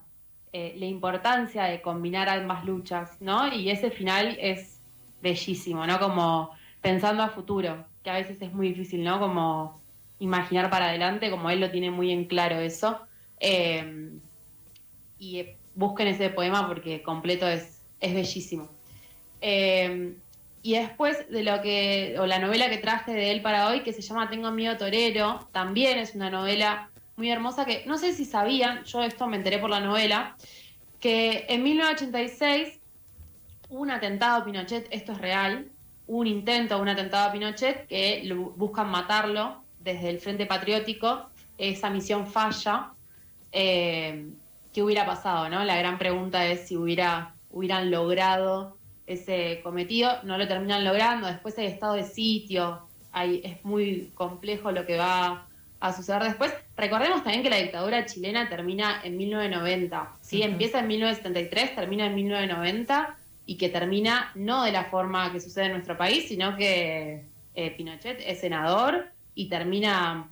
eh, 0.52 0.74
la 0.78 0.86
importancia 0.86 1.66
de 1.66 1.82
combinar 1.82 2.28
ambas 2.28 2.66
luchas, 2.66 3.18
¿no? 3.20 3.54
Y 3.54 3.70
ese 3.70 3.92
final 3.92 4.38
es 4.40 4.82
bellísimo, 5.22 5.86
¿no? 5.86 6.00
Como 6.00 6.52
pensando 6.82 7.22
a 7.22 7.30
futuro, 7.30 7.86
que 8.04 8.10
a 8.10 8.14
veces 8.14 8.42
es 8.42 8.54
muy 8.54 8.70
difícil, 8.70 9.04
¿no? 9.04 9.20
Como 9.20 9.80
imaginar 10.18 10.70
para 10.70 10.88
adelante, 10.88 11.30
como 11.30 11.50
él 11.50 11.60
lo 11.60 11.70
tiene 11.70 11.92
muy 11.92 12.12
en 12.12 12.26
claro 12.26 12.60
eso. 12.60 13.00
Eh, 13.40 14.10
y 15.20 15.46
busquen 15.76 16.08
ese 16.08 16.30
poema 16.30 16.68
porque 16.68 17.04
completo 17.04 17.48
es, 17.48 17.82
es 18.00 18.14
bellísimo. 18.14 18.70
Eh, 19.42 20.16
y 20.62 20.74
después 20.74 21.30
de 21.30 21.44
lo 21.44 21.62
que, 21.62 22.16
o 22.20 22.26
la 22.26 22.40
novela 22.40 22.70
que 22.70 22.78
traje 22.78 23.14
de 23.14 23.32
él 23.32 23.42
para 23.42 23.68
hoy, 23.68 23.82
que 23.82 23.94
se 23.94 24.02
llama 24.02 24.30
Tengo 24.30 24.52
miedo 24.52 24.78
torero, 24.78 25.48
también 25.52 26.00
es 26.00 26.16
una 26.16 26.30
novela 26.30 26.90
muy 27.16 27.30
hermosa 27.30 27.66
que 27.66 27.84
no 27.86 27.98
sé 27.98 28.14
si 28.14 28.26
sabían, 28.26 28.84
yo 28.84 29.04
esto 29.04 29.28
me 29.28 29.38
enteré 29.38 29.60
por 29.60 29.70
la 29.70 29.80
novela, 29.80 30.36
que 31.00 31.46
en 31.50 31.64
1986 31.64 32.80
hubo 33.70 33.82
un 33.82 33.92
atentado 33.92 34.42
a 34.42 34.46
Pinochet, 34.46 34.88
esto 34.92 35.14
es 35.14 35.18
real, 35.20 35.70
un 36.08 36.28
intento, 36.28 36.80
un 36.80 36.90
atentado 36.90 37.30
a 37.30 37.32
Pinochet 37.32 37.88
que 37.88 38.28
buscan 38.56 38.90
matarlo 38.90 39.62
desde 39.80 40.10
el 40.10 40.20
Frente 40.20 40.46
Patriótico, 40.46 41.30
esa 41.58 41.90
misión 41.90 42.26
falla. 42.26 42.94
Eh, 43.52 44.28
¿Qué 44.74 44.84
hubiera 44.84 45.06
pasado? 45.06 45.50
¿no? 45.50 45.64
La 45.64 45.78
gran 45.78 45.98
pregunta 45.98 46.46
es 46.48 46.68
si 46.68 46.78
hubiera, 46.78 47.36
hubieran 47.52 47.92
logrado 47.92 48.79
ese 49.10 49.60
cometido, 49.64 50.22
no 50.24 50.38
lo 50.38 50.48
terminan 50.48 50.86
logrando, 50.86 51.28
después 51.28 51.58
hay 51.58 51.66
estado 51.66 51.96
de 51.96 52.04
sitio, 52.04 52.88
hay, 53.12 53.42
es 53.44 53.66
muy 53.66 54.12
complejo 54.14 54.72
lo 54.72 54.86
que 54.86 54.98
va 54.98 55.48
a 55.80 55.94
suceder 55.94 56.24
después. 56.24 56.54
Recordemos 56.78 57.24
también 57.24 57.42
que 57.42 57.50
la 57.50 57.58
dictadura 57.58 58.06
chilena 58.06 58.48
termina 58.50 59.02
en 59.04 59.18
1990, 59.18 60.18
¿sí? 60.22 60.44
Empieza 60.44 60.80
en 60.80 60.88
1973, 60.88 61.76
termina 61.76 62.06
en 62.06 62.16
1990 62.16 63.18
y 63.46 63.58
que 63.58 63.70
termina 63.70 64.32
no 64.36 64.64
de 64.64 64.72
la 64.72 64.86
forma 64.86 65.32
que 65.32 65.40
sucede 65.40 65.66
en 65.66 65.72
nuestro 65.72 65.98
país, 65.98 66.28
sino 66.28 66.56
que 66.56 67.26
eh, 67.56 67.72
Pinochet 67.72 68.22
es 68.24 68.42
senador 68.42 69.08
y 69.34 69.50
termina, 69.50 70.30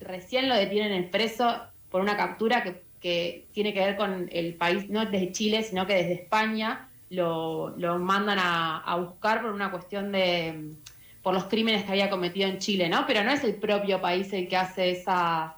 recién 0.00 0.48
lo 0.48 0.54
detienen 0.54 0.92
en 0.92 1.10
preso 1.10 1.62
por 1.88 2.02
una 2.02 2.16
captura 2.16 2.62
que, 2.62 2.82
que 3.00 3.46
tiene 3.52 3.72
que 3.72 3.80
ver 3.80 3.96
con 3.96 4.28
el 4.30 4.54
país, 4.54 4.90
no 4.90 5.06
desde 5.06 5.32
Chile, 5.32 5.62
sino 5.62 5.86
que 5.86 5.94
desde 5.94 6.12
España, 6.12 6.90
lo, 7.10 7.98
mandan 7.98 8.38
a, 8.40 8.96
buscar 8.96 9.42
por 9.42 9.52
una 9.52 9.70
cuestión 9.70 10.12
de 10.12 10.74
por 11.22 11.34
los 11.34 11.44
crímenes 11.44 11.84
que 11.84 11.90
había 11.90 12.08
cometido 12.08 12.48
en 12.48 12.58
Chile, 12.58 12.88
¿no? 12.88 13.04
Pero 13.04 13.24
no 13.24 13.32
es 13.32 13.42
el 13.42 13.56
propio 13.56 14.00
país 14.00 14.32
el 14.32 14.48
que 14.48 14.56
hace 14.56 14.90
esa 14.90 15.56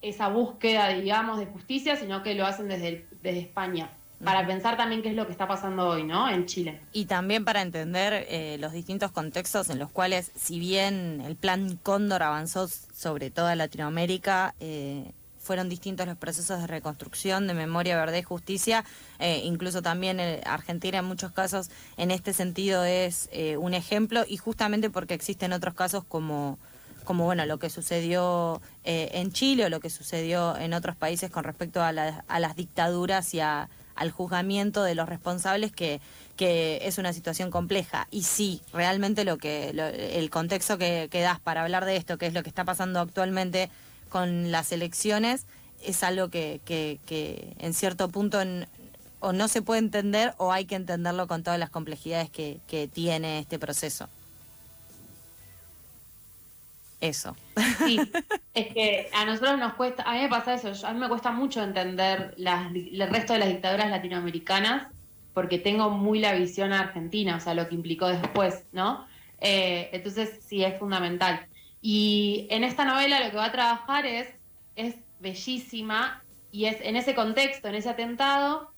esa 0.00 0.28
búsqueda, 0.28 0.88
digamos, 0.88 1.38
de 1.38 1.46
justicia, 1.46 1.96
sino 1.96 2.22
que 2.22 2.34
lo 2.34 2.44
hacen 2.44 2.68
desde, 2.68 3.06
desde 3.22 3.40
España. 3.40 3.90
para 4.22 4.46
pensar 4.46 4.76
también 4.76 5.02
qué 5.02 5.08
es 5.08 5.16
lo 5.16 5.26
que 5.26 5.32
está 5.32 5.48
pasando 5.48 5.88
hoy, 5.88 6.04
¿no? 6.04 6.28
En 6.28 6.46
Chile. 6.46 6.80
Y 6.92 7.06
también 7.06 7.44
para 7.44 7.60
entender 7.60 8.26
eh, 8.28 8.56
los 8.60 8.72
distintos 8.72 9.10
contextos 9.10 9.70
en 9.70 9.80
los 9.80 9.90
cuales, 9.90 10.30
si 10.36 10.60
bien 10.60 11.20
el 11.20 11.34
plan 11.34 11.76
Cóndor 11.82 12.22
avanzó 12.22 12.68
sobre 12.68 13.30
toda 13.30 13.56
Latinoamérica, 13.56 14.54
eh, 14.60 15.12
fueron 15.42 15.68
distintos 15.68 16.06
los 16.06 16.16
procesos 16.16 16.60
de 16.60 16.66
reconstrucción, 16.66 17.46
de 17.46 17.54
memoria, 17.54 17.96
verdad 17.96 18.16
y 18.16 18.22
justicia. 18.22 18.84
Eh, 19.18 19.42
incluso 19.44 19.82
también 19.82 20.20
Argentina 20.44 20.98
en 20.98 21.04
muchos 21.04 21.32
casos 21.32 21.70
en 21.96 22.10
este 22.10 22.32
sentido 22.32 22.84
es 22.84 23.28
un 23.58 23.74
ejemplo 23.74 24.24
y 24.26 24.36
justamente 24.36 24.90
porque 24.90 25.14
existen 25.14 25.52
otros 25.52 25.74
casos 25.74 26.04
como 26.04 26.58
como 27.04 27.24
bueno 27.24 27.44
lo 27.46 27.58
que 27.58 27.68
sucedió 27.68 28.62
en 28.84 29.32
Chile 29.32 29.64
o 29.64 29.68
lo 29.68 29.80
que 29.80 29.90
sucedió 29.90 30.56
en 30.56 30.72
otros 30.72 30.94
países 30.94 31.30
con 31.30 31.42
respecto 31.42 31.82
a, 31.82 31.88
a 31.88 32.40
las 32.40 32.54
dictaduras 32.54 33.34
y 33.34 33.40
a, 33.40 33.68
al 33.94 34.10
juzgamiento 34.10 34.82
de 34.82 34.94
los 34.94 35.08
responsables 35.08 35.72
que, 35.72 36.00
que 36.36 36.80
es 36.82 36.98
una 36.98 37.12
situación 37.12 37.50
compleja. 37.50 38.08
Y 38.10 38.22
sí, 38.24 38.60
realmente 38.72 39.24
lo 39.24 39.38
que 39.38 39.70
el 39.70 40.30
contexto 40.30 40.78
que, 40.78 41.08
que, 41.10 41.20
das 41.20 41.40
para 41.40 41.62
hablar 41.62 41.84
de 41.84 41.96
esto, 41.96 42.18
que 42.18 42.26
es 42.26 42.34
lo 42.34 42.42
que 42.42 42.48
está 42.48 42.64
pasando 42.64 43.00
actualmente 43.00 43.70
con 44.12 44.52
las 44.52 44.72
elecciones, 44.72 45.46
es 45.82 46.02
algo 46.02 46.28
que, 46.28 46.60
que, 46.66 47.00
que 47.06 47.54
en 47.58 47.72
cierto 47.72 48.10
punto 48.10 48.38
o 49.20 49.32
no 49.32 49.48
se 49.48 49.62
puede 49.62 49.78
entender 49.78 50.34
o 50.36 50.52
hay 50.52 50.66
que 50.66 50.74
entenderlo 50.74 51.26
con 51.26 51.42
todas 51.42 51.58
las 51.58 51.70
complejidades 51.70 52.28
que, 52.28 52.60
que 52.68 52.88
tiene 52.88 53.38
este 53.38 53.58
proceso. 53.58 54.10
Eso. 57.00 57.34
Sí, 57.78 57.98
es 58.54 58.74
que 58.74 59.08
a 59.14 59.24
nosotros 59.24 59.58
nos 59.58 59.72
cuesta, 59.74 60.02
a 60.02 60.12
mí 60.12 60.20
me 60.20 60.28
pasa 60.28 60.54
eso, 60.54 60.86
a 60.86 60.92
mí 60.92 61.00
me 61.00 61.08
cuesta 61.08 61.32
mucho 61.32 61.62
entender 61.62 62.34
las, 62.36 62.70
el 62.74 63.08
resto 63.08 63.32
de 63.32 63.38
las 63.38 63.48
dictaduras 63.48 63.88
latinoamericanas 63.88 64.88
porque 65.32 65.58
tengo 65.58 65.88
muy 65.88 66.18
la 66.18 66.34
visión 66.34 66.74
argentina, 66.74 67.36
o 67.36 67.40
sea, 67.40 67.54
lo 67.54 67.66
que 67.66 67.76
implicó 67.76 68.08
después, 68.08 68.64
¿no? 68.72 69.06
Eh, 69.40 69.88
entonces 69.92 70.38
sí 70.46 70.62
es 70.62 70.78
fundamental. 70.78 71.46
Y 71.82 72.46
en 72.48 72.62
esta 72.62 72.84
novela 72.84 73.18
lo 73.18 73.30
que 73.30 73.36
va 73.36 73.46
a 73.46 73.52
trabajar 73.52 74.06
es, 74.06 74.28
es 74.76 74.94
bellísima 75.18 76.22
y 76.52 76.66
es 76.66 76.76
en 76.80 76.94
ese 76.94 77.14
contexto, 77.14 77.68
en 77.68 77.74
ese 77.74 77.90
atentado, 77.90 78.72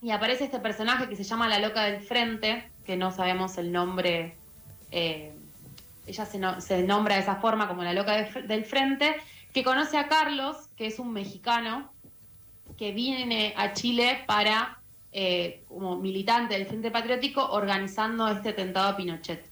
y 0.00 0.12
aparece 0.12 0.44
este 0.44 0.60
personaje 0.60 1.08
que 1.08 1.16
se 1.16 1.24
llama 1.24 1.48
la 1.48 1.58
loca 1.58 1.82
del 1.84 2.00
frente, 2.00 2.70
que 2.84 2.96
no 2.96 3.10
sabemos 3.10 3.58
el 3.58 3.72
nombre. 3.72 4.36
Eh, 4.92 5.32
ella 6.06 6.24
se, 6.24 6.82
nombra 6.84 7.16
de 7.16 7.22
esa 7.22 7.36
forma 7.36 7.66
como 7.66 7.82
la 7.82 7.92
loca 7.92 8.22
del 8.22 8.64
frente, 8.64 9.16
que 9.52 9.64
conoce 9.64 9.98
a 9.98 10.06
Carlos, 10.06 10.68
que 10.76 10.86
es 10.86 11.00
un 11.00 11.12
mexicano, 11.12 11.92
que 12.76 12.92
viene 12.92 13.54
a 13.56 13.72
Chile 13.72 14.22
para, 14.26 14.78
eh, 15.10 15.64
como 15.66 15.96
militante 15.96 16.54
del 16.54 16.66
Frente 16.66 16.92
Patriótico, 16.92 17.44
organizando 17.44 18.28
este 18.28 18.50
atentado 18.50 18.90
a 18.90 18.96
Pinochet. 18.96 19.45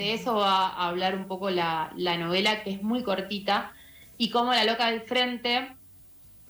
De 0.00 0.14
eso 0.14 0.36
va 0.36 0.68
a 0.68 0.88
hablar 0.88 1.14
un 1.14 1.26
poco 1.26 1.50
la, 1.50 1.92
novela, 1.94 2.62
que 2.62 2.70
es 2.70 2.82
muy 2.82 3.02
cortita, 3.02 3.74
y 4.16 4.30
como 4.30 4.54
la 4.54 4.64
loca 4.64 4.90
del 4.90 5.02
frente, 5.02 5.76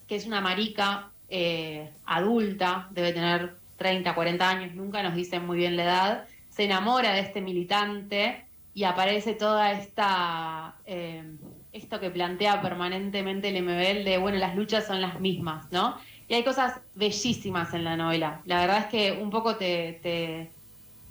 que 0.07 0.15
es 0.15 0.25
una 0.25 0.41
marica 0.41 1.11
eh, 1.29 1.91
adulta, 2.07 2.87
debe 2.93 3.13
tener 3.13 3.57
30, 3.77 4.15
40 4.15 4.49
años, 4.49 4.75
nunca 4.77 5.03
nos 5.03 5.17
dicen 5.17 5.45
muy 5.47 5.59
bien 5.59 5.77
la 5.77 5.83
edad, 5.83 6.29
se 6.49 6.63
enamora 6.63 7.13
de 7.13 7.23
este 7.23 7.41
militante 7.41 8.45
y 8.73 8.85
aparece 8.85 9.35
toda 9.35 9.73
esta 9.73 10.77
eh, 10.87 11.25
esto 11.73 11.99
que 11.99 12.11
plantea 12.11 12.63
permanentemente 12.63 13.49
el 13.49 13.65
MBL 13.65 14.05
de 14.05 14.19
bueno 14.19 14.39
las 14.39 14.55
luchas 14.55 14.87
son 14.87 15.01
las 15.01 15.19
mismas 15.19 15.73
no 15.73 15.97
y 16.29 16.35
hay 16.35 16.45
cosas 16.45 16.81
bellísimas 16.95 17.75
en 17.75 17.83
la 17.83 17.97
novela. 17.97 18.43
La 18.45 18.61
verdad 18.61 18.79
es 18.79 18.87
que 18.87 19.21
un 19.21 19.31
poco 19.31 19.57
te 19.57 19.99
te, 20.03 20.51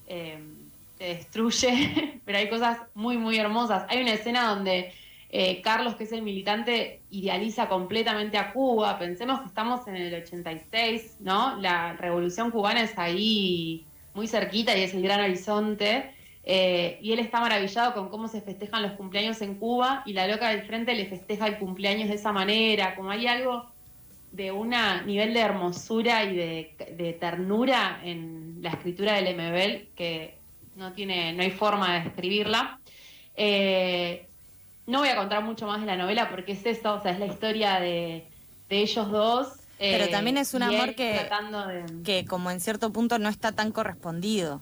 eh, 0.07 0.39
destruye 1.05 2.21
pero 2.25 2.37
hay 2.37 2.49
cosas 2.49 2.79
muy 2.93 3.17
muy 3.17 3.37
hermosas. 3.37 3.85
Hay 3.89 4.01
una 4.01 4.13
escena 4.13 4.49
donde 4.49 4.93
eh, 5.29 5.61
Carlos 5.61 5.95
que 5.95 6.03
es 6.03 6.11
el 6.11 6.21
militante 6.21 7.01
idealiza 7.09 7.69
completamente 7.69 8.37
a 8.37 8.51
Cuba. 8.53 8.99
Pensemos 8.99 9.41
que 9.41 9.47
estamos 9.47 9.87
en 9.87 9.95
el 9.95 10.13
86 10.13 11.17
no 11.19 11.57
la 11.57 11.93
revolución 11.93 12.51
cubana 12.51 12.81
es 12.81 12.97
ahí 12.97 13.85
muy 14.13 14.27
cerquita 14.27 14.77
y 14.77 14.83
es 14.83 14.93
el 14.93 15.01
gran 15.03 15.21
horizonte. 15.21 16.13
Eh, 16.43 16.97
y 17.01 17.11
él 17.11 17.19
está 17.19 17.41
maravillado 17.41 17.93
con 17.93 18.09
cómo 18.09 18.27
se 18.27 18.41
festejan 18.41 18.81
los 18.81 18.93
cumpleaños 18.93 19.41
en 19.41 19.55
Cuba 19.55 20.01
y 20.05 20.13
la 20.13 20.27
loca 20.27 20.49
del 20.49 20.63
frente 20.63 20.95
le 20.95 21.05
festeja 21.05 21.45
el 21.47 21.59
cumpleaños 21.59 22.09
de 22.09 22.15
esa 22.15 22.31
manera, 22.31 22.95
como 22.95 23.11
hay 23.11 23.27
algo 23.27 23.69
de 24.31 24.51
un 24.51 24.73
nivel 25.05 25.33
de 25.33 25.39
hermosura 25.39 26.23
y 26.23 26.35
de, 26.35 27.17
ternura 27.19 27.99
en 28.03 28.57
la 28.61 28.69
escritura 28.69 29.13
del 29.13 29.35
MBL 29.35 29.95
que 29.95 30.38
no 30.79 30.93
tiene, 30.93 31.33
no 31.33 31.43
hay 31.43 31.51
forma 31.51 31.93
de 31.93 32.05
describirla. 32.05 32.79
Eh, 33.35 34.27
no 34.87 34.99
voy 34.99 35.09
a 35.09 35.15
contar 35.15 35.43
mucho 35.43 35.67
más 35.67 35.81
de 35.81 35.85
la 35.85 35.95
novela 35.95 36.29
porque 36.29 36.53
es 36.53 36.65
eso, 36.65 36.95
o 36.95 37.01
sea, 37.01 37.11
es 37.11 37.19
la 37.19 37.27
historia 37.27 37.79
de, 37.79 38.27
ellos 38.69 39.11
dos. 39.11 39.47
Pero 39.77 40.09
también 40.09 40.37
es 40.37 40.53
un 40.53 40.63
amor 40.63 40.95
que, 40.95 41.29
que 42.03 42.25
como 42.25 42.51
en 42.51 42.59
cierto 42.59 42.91
punto 42.91 43.19
no 43.19 43.29
está 43.29 43.51
tan 43.51 43.71
correspondido. 43.71 44.61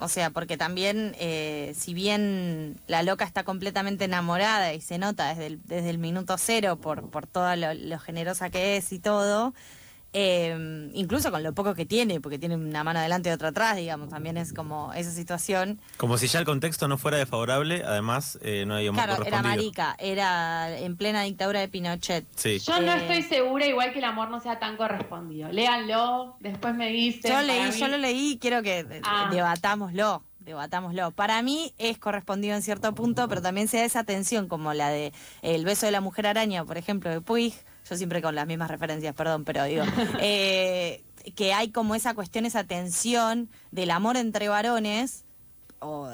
O 0.00 0.06
sea, 0.08 0.30
porque 0.30 0.56
también, 0.56 1.16
eh, 1.18 1.72
si 1.76 1.92
bien 1.92 2.80
la 2.86 3.02
loca 3.02 3.24
está 3.24 3.42
completamente 3.42 4.04
enamorada 4.04 4.72
y 4.72 4.80
se 4.80 4.96
nota 4.96 5.28
desde 5.30 5.46
el, 5.46 5.60
desde 5.64 5.90
el 5.90 5.98
minuto 5.98 6.38
cero 6.38 6.76
por, 6.76 7.10
por 7.10 7.26
todo 7.26 7.54
lo, 7.56 7.98
generosa 7.98 8.48
que 8.48 8.76
es 8.76 8.92
y 8.92 9.00
todo, 9.00 9.54
eh, 10.12 10.90
incluso 10.94 11.30
con 11.30 11.42
lo 11.42 11.52
poco 11.52 11.74
que 11.74 11.84
tiene, 11.84 12.20
porque 12.20 12.38
tiene 12.38 12.56
una 12.56 12.82
mano 12.82 13.00
adelante 13.00 13.28
y 13.28 13.32
otra 13.32 13.48
atrás, 13.48 13.76
digamos, 13.76 14.08
también 14.08 14.36
es 14.36 14.52
como 14.52 14.92
esa 14.94 15.10
situación. 15.10 15.80
Como 15.96 16.16
si 16.16 16.28
ya 16.28 16.38
el 16.38 16.46
contexto 16.46 16.88
no 16.88 16.96
fuera 16.96 17.18
desfavorable, 17.18 17.82
además 17.84 18.38
eh, 18.42 18.64
no 18.66 18.74
hay 18.74 18.86
amor 18.86 19.04
Claro, 19.04 19.24
era 19.24 19.42
marica, 19.42 19.96
era 19.98 20.78
en 20.78 20.96
plena 20.96 21.22
dictadura 21.22 21.60
de 21.60 21.68
Pinochet. 21.68 22.26
Sí. 22.34 22.58
Yo 22.58 22.80
no 22.80 22.92
estoy 22.92 23.22
segura, 23.22 23.66
igual 23.66 23.92
que 23.92 23.98
el 23.98 24.04
amor 24.04 24.30
no 24.30 24.40
sea 24.40 24.58
tan 24.58 24.76
correspondido. 24.76 25.50
Léanlo, 25.52 26.36
después 26.40 26.74
me 26.74 26.90
dicen. 26.90 27.30
Yo 27.30 27.42
leí, 27.42 27.70
yo 27.72 27.88
lo 27.88 27.98
leí 27.98 28.32
y 28.32 28.38
quiero 28.38 28.62
que 28.62 28.86
ah. 29.04 29.28
debatámoslo 29.30 30.22
debatámoslo. 30.48 31.10
Para 31.10 31.42
mí 31.42 31.74
es 31.78 31.98
correspondido 31.98 32.56
en 32.56 32.62
cierto 32.62 32.94
punto, 32.94 33.28
pero 33.28 33.42
también 33.42 33.68
se 33.68 33.76
da 33.76 33.84
esa 33.84 34.04
tensión, 34.04 34.48
como 34.48 34.72
la 34.72 34.88
de 34.88 35.12
El 35.42 35.64
beso 35.64 35.84
de 35.86 35.92
la 35.92 36.00
mujer 36.00 36.26
araña, 36.26 36.64
por 36.64 36.78
ejemplo, 36.78 37.10
de 37.10 37.20
Puig. 37.20 37.54
Yo 37.88 37.96
siempre 37.96 38.20
con 38.20 38.34
las 38.34 38.46
mismas 38.46 38.70
referencias, 38.70 39.14
perdón, 39.14 39.44
pero 39.44 39.64
digo. 39.64 39.84
Eh, 40.20 41.02
que 41.34 41.52
hay 41.52 41.70
como 41.70 41.94
esa 41.94 42.14
cuestión, 42.14 42.46
esa 42.46 42.64
tensión 42.64 43.50
del 43.70 43.90
amor 43.90 44.16
entre 44.16 44.48
varones. 44.48 45.24
O, 45.80 46.10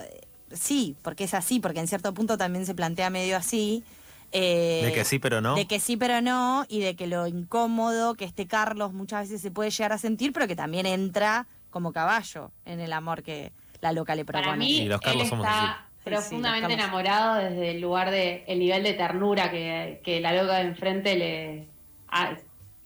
sí, 0.53 0.97
porque 1.03 1.25
es 1.25 1.35
así, 1.35 1.61
porque 1.61 1.81
en 1.81 1.89
cierto 1.89 2.13
punto 2.15 2.37
también 2.37 2.67
se 2.67 2.75
plantea 2.75 3.11
medio 3.11 3.37
así. 3.37 3.85
Eh, 4.33 4.83
de 4.85 4.93
que 4.93 5.05
sí, 5.05 5.19
pero 5.19 5.41
no. 5.41 5.55
De 5.55 5.67
que 5.67 5.79
sí, 5.79 5.97
pero 5.97 6.21
no, 6.21 6.67
y 6.69 6.81
de 6.81 6.97
que 6.97 7.07
lo 7.07 7.27
incómodo 7.27 8.15
que 8.15 8.25
este 8.25 8.47
Carlos 8.47 8.93
muchas 8.93 9.29
veces 9.29 9.41
se 9.41 9.51
puede 9.51 9.71
llegar 9.71 9.93
a 9.93 9.99
sentir, 9.99 10.33
pero 10.33 10.49
que 10.49 10.57
también 10.57 10.87
entra 10.87 11.47
como 11.71 11.93
caballo 11.93 12.51
en 12.65 12.81
el 12.81 12.93
amor 12.93 13.23
que, 13.23 13.53
la 13.85 13.93
loca 13.93 14.15
le 14.15 14.25
propone. 14.25 14.47
Para 14.47 14.57
mí, 14.57 14.79
y 14.79 14.85
los 14.87 15.01
Carlos 15.01 15.31
él 15.31 15.39
está 15.39 15.84
profundamente 16.05 16.75
enamorado 16.75 17.37
desde 17.37 17.71
el 17.71 17.81
lugar 17.81 18.11
de 18.11 18.45
el 18.47 18.59
nivel 18.59 18.83
de 18.83 18.93
ternura 18.93 19.51
que, 19.51 20.19
la 20.21 20.33
loca 20.33 20.57
de 20.57 20.63
enfrente 20.63 21.17
le 21.17 21.69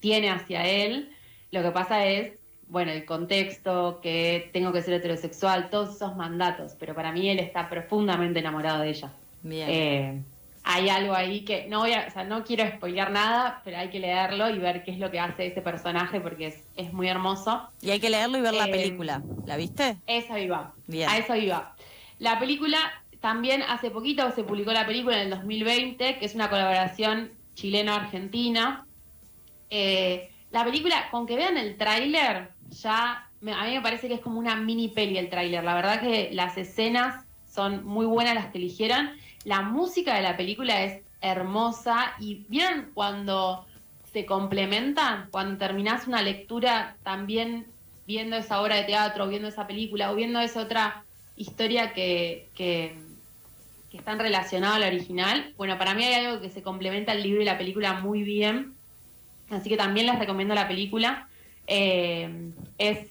tiene 0.01 0.31
hacia 0.31 0.65
él. 0.65 1.11
Lo 1.51 1.63
que 1.63 1.71
pasa 1.73 2.07
es, 2.07 2.39
bueno, 2.69 2.93
el 2.93 3.05
contexto, 3.05 4.01
que 4.01 4.51
tengo 4.53 4.73
que 4.73 4.83
ser 4.83 4.95
heterosexual, 4.95 5.69
todos 5.71 5.97
esos 5.97 6.17
mandatos, 6.17 6.77
pero 6.79 6.95
para 6.95 7.13
mí 7.13 7.29
él 7.29 7.41
está 7.41 7.69
profundamente 7.69 8.39
enamorado 8.39 8.83
de 8.83 8.91
ella. 8.91 9.13
Bien. 9.43 9.69
Eh, 9.71 10.23
hay 10.65 10.91
algo 10.91 11.15
ahí 11.15 11.47
que 11.47 11.67
no 11.67 11.81
voy 11.81 11.95
a, 11.95 12.07
o 12.09 12.11
sea, 12.11 12.25
no 12.25 12.45
quiero 12.45 12.67
spoilear 12.69 13.11
nada, 13.11 13.63
pero 13.65 13.79
hay 13.79 13.89
que 13.89 13.99
leerlo 13.99 14.51
y 14.51 14.59
ver 14.59 14.85
qué 14.85 14.91
es 14.91 14.99
lo 14.99 15.11
que 15.11 15.19
hace 15.19 15.47
ese 15.47 15.63
personaje 15.63 16.21
porque 16.21 16.49
es, 16.49 16.63
es 16.77 16.93
muy 16.93 17.09
hermoso. 17.09 17.69
Y 17.81 17.91
hay 17.91 18.01
que 18.01 18.11
leerlo 18.11 18.37
y 18.37 18.43
ver 18.43 18.53
la 18.53 18.67
eh, 18.67 18.71
película. 18.71 19.23
¿La 19.47 19.57
viste? 19.57 19.97
Esa 20.07 20.39
iba. 20.39 20.75
Bien. 20.87 21.09
A 21.09 21.17
eso 21.17 21.35
iba. 21.35 21.75
La 22.19 22.39
película 22.39 22.79
también 23.21 23.63
hace 23.63 23.91
poquito 23.91 24.31
se 24.33 24.45
publicó 24.45 24.73
la 24.73 24.87
película 24.87 25.17
en 25.17 25.25
el 25.25 25.31
2020, 25.31 26.19
que 26.19 26.25
es 26.25 26.35
una 26.35 26.51
colaboración 26.51 27.33
chileno-argentina. 27.55 28.87
Eh, 29.71 30.31
la 30.51 30.65
película, 30.65 31.11
con 31.11 31.27
que 31.27 31.37
vean 31.37 31.57
el 31.57 31.77
tráiler, 31.77 32.53
ya 32.71 33.29
a 33.41 33.65
mí 33.67 33.75
me 33.75 33.81
parece 33.83 34.09
que 34.09 34.15
es 34.15 34.21
como 34.21 34.39
una 34.39 34.57
mini 34.57 34.89
peli 34.89 35.19
el 35.19 35.29
tráiler. 35.29 35.65
La 35.65 35.75
verdad 35.75 36.01
que 36.01 36.31
las 36.33 36.57
escenas 36.57 37.27
son 37.47 37.85
muy 37.85 38.07
buenas 38.07 38.35
las 38.35 38.47
que 38.47 38.59
eligieron 38.59 39.11
la 39.45 39.63
música 39.63 40.15
de 40.15 40.23
la 40.23 40.37
película 40.37 40.85
es 40.85 41.03
hermosa 41.21 42.13
y 42.21 42.45
vieron 42.49 42.91
cuando 42.95 43.67
se 44.13 44.27
complementan, 44.27 45.29
cuando 45.31 45.59
terminás 45.59 46.07
una 46.07 46.23
lectura 46.23 46.97
también 47.03 47.67
viendo 48.07 48.37
esa 48.37 48.61
obra 48.61 48.77
de 48.77 48.85
teatro, 48.85 49.27
viendo 49.27 49.49
esa 49.49 49.67
película 49.67 50.11
o 50.13 50.15
viendo 50.15 50.41
esa 50.41 50.61
otra 50.61 51.05
historia 51.37 51.93
que, 51.93 52.49
que 53.91 53.97
están 53.99 54.19
relacionadas 54.19 54.77
al 54.77 54.85
original. 54.85 55.55
Bueno, 55.57 55.79
para 55.79 55.95
mí 55.95 56.05
hay 56.05 56.27
algo 56.27 56.41
que 56.41 56.51
se 56.51 56.63
complementa 56.63 57.13
el 57.13 57.23
libro 57.23 57.43
y 57.43 57.45
la 57.45 57.59
película 57.59 57.95
muy 57.95 58.23
bien. 58.23 58.75
Así 59.51 59.69
que 59.69 59.77
también 59.77 60.07
les 60.07 60.19
recomiendo 60.19 60.55
la 60.55 60.69
película. 60.69 61.29
eh, 61.67 62.51
es 62.79 63.11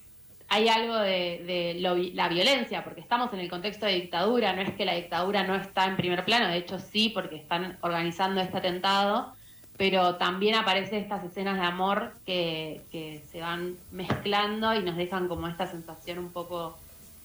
hay 0.49 0.69
algo 0.69 0.97
de, 0.97 1.43
de 1.45 1.75
lo 1.81 1.95
la 1.95 2.29
violencia, 2.29 2.83
porque 2.83 3.01
estamos 3.01 3.33
en 3.33 3.39
el 3.39 3.49
contexto 3.49 3.85
de 3.85 3.95
dictadura, 3.95 4.53
no 4.53 4.61
es 4.61 4.71
que 4.73 4.85
la 4.85 4.95
dictadura 4.95 5.43
no 5.43 5.55
está 5.55 5.85
en 5.85 5.97
primer 5.97 6.23
plano, 6.23 6.47
de 6.47 6.57
hecho 6.57 6.79
sí, 6.79 7.09
porque 7.09 7.35
están 7.35 7.77
organizando 7.81 8.39
este 8.39 8.57
atentado, 8.57 9.33
pero 9.77 10.15
también 10.15 10.55
aparecen 10.55 11.03
estas 11.03 11.23
escenas 11.25 11.59
de 11.59 11.65
amor 11.65 12.13
que, 12.25 12.81
que 12.91 13.23
se 13.29 13.41
van 13.41 13.75
mezclando 13.91 14.73
y 14.73 14.83
nos 14.83 14.95
dejan 14.95 15.27
como 15.27 15.47
esta 15.47 15.67
sensación 15.67 16.19
un 16.19 16.31
poco 16.31 16.77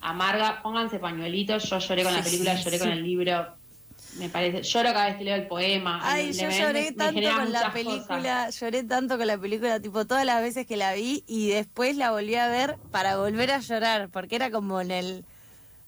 amarga. 0.02 0.62
Pónganse 0.62 0.98
pañuelitos, 0.98 1.64
yo 1.70 1.78
lloré 1.78 2.02
con 2.04 2.14
la 2.14 2.22
película, 2.22 2.56
sí, 2.56 2.64
lloré 2.64 2.78
con 2.78 2.88
el 2.90 3.02
libro, 3.02 3.46
me 4.18 4.28
parece, 4.28 4.62
lloro 4.62 4.92
cada 4.92 5.06
vez 5.06 5.16
que 5.16 5.24
leo 5.24 5.36
el 5.36 5.46
poema. 5.46 6.00
Ay, 6.02 6.32
yo 6.32 6.48
me- 6.48 6.58
lloré 6.58 6.82
me- 6.82 6.92
tanto 6.92 7.20
con 7.34 7.52
la 7.52 7.72
película, 7.72 8.46
cosas. 8.46 8.60
lloré 8.60 8.84
tanto 8.84 9.16
con 9.16 9.26
la 9.26 9.38
película, 9.38 9.80
tipo 9.80 10.04
todas 10.06 10.26
las 10.26 10.42
veces 10.42 10.66
que 10.66 10.76
la 10.76 10.92
vi 10.92 11.24
y 11.26 11.48
después 11.48 11.96
la 11.96 12.10
volví 12.10 12.34
a 12.34 12.48
ver 12.48 12.76
para 12.90 13.16
volver 13.16 13.50
a 13.52 13.60
llorar, 13.60 14.08
porque 14.10 14.36
era 14.36 14.50
como 14.50 14.80
en 14.80 14.90
el... 14.90 15.24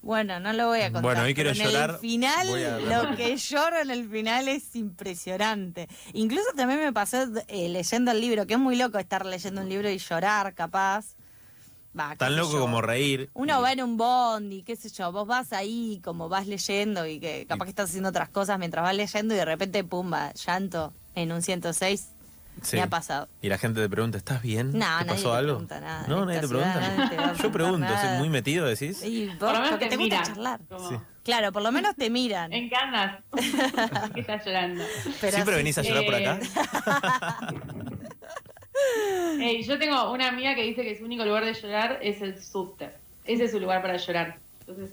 Bueno, 0.01 0.39
no 0.39 0.53
lo 0.53 0.67
voy 0.69 0.81
a 0.81 0.93
contar. 0.93 1.03
Bueno, 1.03 1.23
hoy 1.23 1.35
pero 1.35 1.53
quiero 1.55 1.65
en 1.67 1.73
llorar, 1.73 1.91
el 1.93 1.97
final, 1.97 2.49
lo 2.91 3.17
que 3.17 3.37
lloro 3.39 3.81
en 3.81 3.91
el 3.91 4.07
final 4.11 4.49
es 4.49 4.77
impresionante. 4.77 5.89
Incluso 6.13 6.45
también 6.55 6.81
me 6.81 6.93
pasó 6.93 7.25
eh, 7.49 7.69
leyendo 7.71 8.11
el 8.11 8.21
libro, 8.21 8.47
que 8.47 8.53
es 8.55 8.61
muy 8.61 8.77
loco 8.77 8.99
estar 8.99 9.25
leyendo 9.25 9.63
un 9.63 9.69
libro 9.71 9.89
y 9.91 9.97
llorar, 9.99 10.53
capaz. 10.55 11.15
Va, 11.99 12.17
Tan 12.17 12.37
loco 12.37 12.53
yo. 12.55 12.61
como 12.61 12.81
reír. 12.83 13.31
Uno 13.35 13.61
va 13.63 13.73
en 13.73 13.83
un 13.83 13.97
bondi, 13.97 14.63
qué 14.63 14.75
sé 14.77 14.89
yo, 14.89 15.13
vos 15.13 15.27
vas 15.29 15.53
ahí 15.53 16.01
como 16.03 16.29
vas 16.29 16.47
leyendo 16.49 17.07
y 17.07 17.21
que 17.21 17.47
capaz 17.47 17.67
que 17.67 17.71
estás 17.71 17.89
haciendo 17.91 18.09
otras 18.09 18.29
cosas 18.31 18.59
mientras 18.59 18.83
vas 18.83 18.97
leyendo 18.97 19.33
y 19.35 19.37
de 19.37 19.45
repente, 19.45 19.85
pumba, 19.85 20.33
llanto 20.35 20.93
en 21.15 21.31
un 21.33 21.41
106. 21.43 22.09
Sí. 22.63 22.77
Me 22.77 22.83
ha 22.83 22.87
pasado. 22.89 23.29
Y 23.43 23.49
la 23.49 23.59
gente 23.59 23.81
te 23.81 23.89
pregunta, 23.89 24.17
¿estás 24.17 24.41
bien? 24.41 24.69
No, 24.69 24.79
¿Te 24.79 24.81
nadie 24.81 25.07
pasó 25.07 25.33
te 25.33 25.37
algo? 25.39 25.53
pregunta 25.55 25.81
nada. 25.81 26.07
No, 26.07 26.25
nadie 26.25 26.41
te 26.41 26.47
ciudad 26.47 26.73
pregunta. 26.73 26.97
nadie 26.97 27.11
te 27.11 27.17
va 27.17 27.29
a 27.31 27.35
Yo 27.35 27.53
pregunto. 27.53 27.89
¿soy 28.01 28.19
muy 28.19 28.29
metido, 28.29 28.65
decís? 28.67 29.03
Y 29.05 29.27
vos, 29.27 29.39
Por 29.39 29.49
lo 29.49 29.55
menos 29.55 29.71
porque 29.71 29.85
te 29.87 29.91
te 29.91 29.97
gusta 29.97 30.17
miran. 30.21 30.25
charlar. 30.35 30.61
como, 30.69 30.89
Sí. 30.89 30.97
Claro, 31.25 31.53
por 31.53 31.63
lo 31.63 31.73
menos 31.73 31.97
te 31.97 32.11
miran. 32.11 32.53
¿En? 32.53 32.69
¿Qué 32.69 32.77
estás 34.21 34.45
llorando? 34.47 34.85
pero 35.21 35.33
¿Siempre 35.33 35.55
así 35.55 35.63
venís 35.63 35.79
a 35.79 35.83
llorar 35.83 36.05
por 36.05 36.15
acá? 36.15 36.39
Ey, 39.41 39.63
yo 39.63 39.79
tengo 39.79 40.13
una 40.13 40.29
amiga 40.29 40.55
que 40.55 40.63
dice 40.63 40.83
que 40.83 40.97
su 40.97 41.05
único 41.05 41.25
lugar 41.25 41.45
de 41.45 41.55
llorar 41.55 41.99
es 42.03 42.21
el 42.23 42.41
subte. 42.43 42.91
Ese 43.25 43.45
es 43.45 43.51
su 43.51 43.61
lugar 43.61 43.83
para 43.83 43.97
llorar. 43.97 44.39
Entonces, 44.61 44.91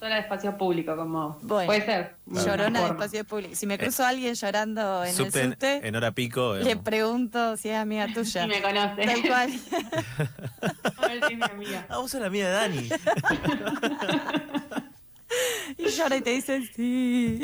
llora 0.00 0.14
de 0.16 0.20
espacio 0.22 0.56
público, 0.56 0.96
como. 0.96 1.38
Bueno. 1.42 1.66
puede 1.66 1.84
ser. 1.84 2.14
Llorona 2.26 2.80
de 2.80 2.86
espacio 2.86 3.24
público. 3.24 3.54
Si 3.54 3.66
me 3.66 3.78
cruzo 3.78 4.02
a 4.04 4.08
alguien 4.08 4.34
llorando 4.34 5.04
en 5.04 5.12
Subte 5.12 5.42
el 5.42 5.50
subte, 5.52 5.86
en 5.86 5.94
hora 5.96 6.10
pico. 6.12 6.54
le 6.54 6.60
digamos. 6.64 6.84
pregunto 6.84 7.56
si 7.56 7.68
es 7.68 7.76
amiga 7.76 8.06
tuya. 8.12 8.42
Si 8.42 8.48
me 8.48 8.62
conoce. 8.62 9.02
Tal 9.04 9.22
cual. 9.22 9.50
A 10.98 11.06
ver 11.08 11.24
si 11.26 11.32
es 11.34 11.38
mi 11.38 11.44
amiga. 11.44 11.86
Ah, 11.88 11.98
vos 11.98 12.10
sos 12.10 12.20
la 12.20 12.30
mía 12.30 12.46
de 12.48 12.52
Dani. 12.52 12.88
Y 15.78 15.88
llora 15.88 16.16
y 16.16 16.20
te 16.20 16.30
dice 16.30 16.60
sí. 16.76 17.40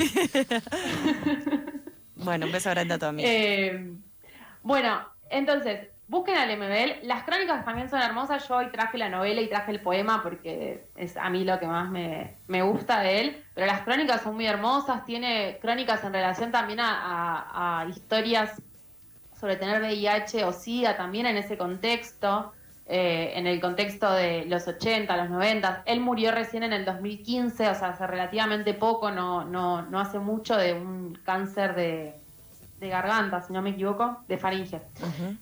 bueno, 2.16 2.44
un 2.46 2.52
beso 2.52 2.68
grande 2.70 2.94
a 2.94 2.98
tu 2.98 3.06
amiga. 3.06 3.26
Eh, 3.28 3.90
bueno, 4.62 5.08
entonces, 5.30 5.88
busquen 6.06 6.36
al 6.36 6.50
MBL. 6.56 7.06
Las 7.06 7.24
crónicas 7.24 7.64
también 7.64 7.88
son 7.90 8.00
hermosas. 8.00 8.46
Yo 8.48 8.56
hoy 8.56 8.70
traje 8.70 8.98
la 8.98 9.08
novela 9.08 9.40
y 9.40 9.48
traje 9.48 9.70
el 9.72 9.80
poema 9.80 10.22
porque 10.22 10.86
es 10.96 11.16
a 11.16 11.28
mí 11.30 11.44
lo 11.44 11.58
que 11.58 11.66
más 11.66 11.90
me, 11.90 12.36
me 12.46 12.62
gusta 12.62 13.00
de 13.00 13.20
él. 13.20 13.44
Pero 13.54 13.66
las 13.66 13.82
crónicas 13.82 14.22
son 14.22 14.34
muy 14.36 14.46
hermosas. 14.46 15.04
Tiene 15.04 15.58
crónicas 15.60 16.02
en 16.04 16.12
relación 16.12 16.50
también 16.52 16.80
a, 16.80 17.80
a- 17.82 17.86
historias 17.88 18.62
sobre 19.38 19.56
tener 19.56 19.80
VIH 19.80 20.44
o 20.44 20.52
SIDA 20.52 20.96
también 20.96 21.26
en 21.26 21.36
ese 21.36 21.56
contexto. 21.58 22.52
eh, 22.90 23.32
en 23.36 23.46
el 23.46 23.60
contexto 23.60 24.10
de 24.12 24.46
los 24.46 24.66
80, 24.66 25.14
los 25.16 25.28
90. 25.30 25.82
Él 25.86 26.00
murió 26.00 26.32
recién 26.32 26.62
en 26.62 26.72
el 26.72 26.84
2015, 26.86 27.68
o 27.68 27.74
sea, 27.74 27.88
hace 27.90 28.06
relativamente 28.06 28.72
poco, 28.74 29.10
no, 29.10 29.44
no, 29.44 29.82
no 29.82 30.00
hace 30.00 30.18
mucho 30.18 30.56
de 30.56 30.72
un 30.72 31.14
cáncer 31.22 31.74
de, 31.74 32.22
de 32.78 32.88
garganta, 32.88 33.40
si 33.42 33.52
no 33.52 33.62
me 33.62 33.70
equivoco, 33.70 34.24
de 34.28 34.38
faringe. 34.38 34.80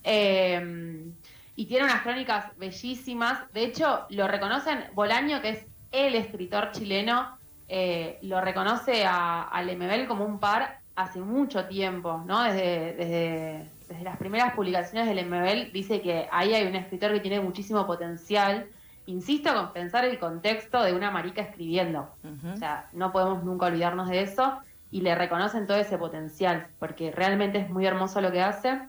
Eh, 0.05 1.13
y 1.57 1.67
tiene 1.67 1.85
unas 1.85 2.03
crónicas 2.03 2.57
bellísimas. 2.59 3.51
De 3.53 3.65
hecho, 3.65 4.07
lo 4.11 4.29
reconocen, 4.29 4.85
Bolaño, 4.95 5.41
que 5.41 5.49
es 5.51 5.67
el 5.91 6.15
escritor 6.15 6.71
chileno, 6.73 7.39
eh, 7.69 8.19
lo 8.23 8.41
reconoce 8.41 9.05
a, 9.07 9.43
al 9.43 9.75
MBL 9.77 10.07
como 10.07 10.25
un 10.25 10.39
par 10.39 10.81
hace 10.95 11.21
mucho 11.21 11.67
tiempo, 11.67 12.23
¿no? 12.27 12.43
Desde, 12.43 12.95
desde, 12.95 13.71
desde 13.89 14.05
las 14.05 14.17
primeras 14.19 14.55
publicaciones 14.55 15.09
del 15.09 15.27
MBL 15.27 15.73
dice 15.73 16.01
que 16.01 16.29
ahí 16.31 16.55
hay 16.55 16.67
un 16.67 16.77
escritor 16.77 17.13
que 17.13 17.21
tiene 17.21 17.41
muchísimo 17.41 17.87
potencial. 17.87 18.69
Insisto 19.07 19.55
con 19.55 19.73
pensar 19.73 20.05
el 20.05 20.19
contexto 20.19 20.83
de 20.83 20.93
una 20.93 21.11
marica 21.11 21.41
escribiendo. 21.41 22.11
O 22.53 22.57
sea, 22.57 22.89
no 22.93 23.13
podemos 23.13 23.45
nunca 23.45 23.67
olvidarnos 23.67 24.09
de 24.09 24.23
eso 24.23 24.59
y 24.91 25.01
le 25.01 25.15
reconocen 25.15 25.67
todo 25.67 25.77
ese 25.79 25.99
potencial, 25.99 26.69
porque 26.79 27.11
realmente 27.11 27.59
es 27.59 27.71
muy 27.71 27.87
hermoso 27.87 28.21
lo 28.21 28.33
que 28.33 28.43
hace. 28.43 28.81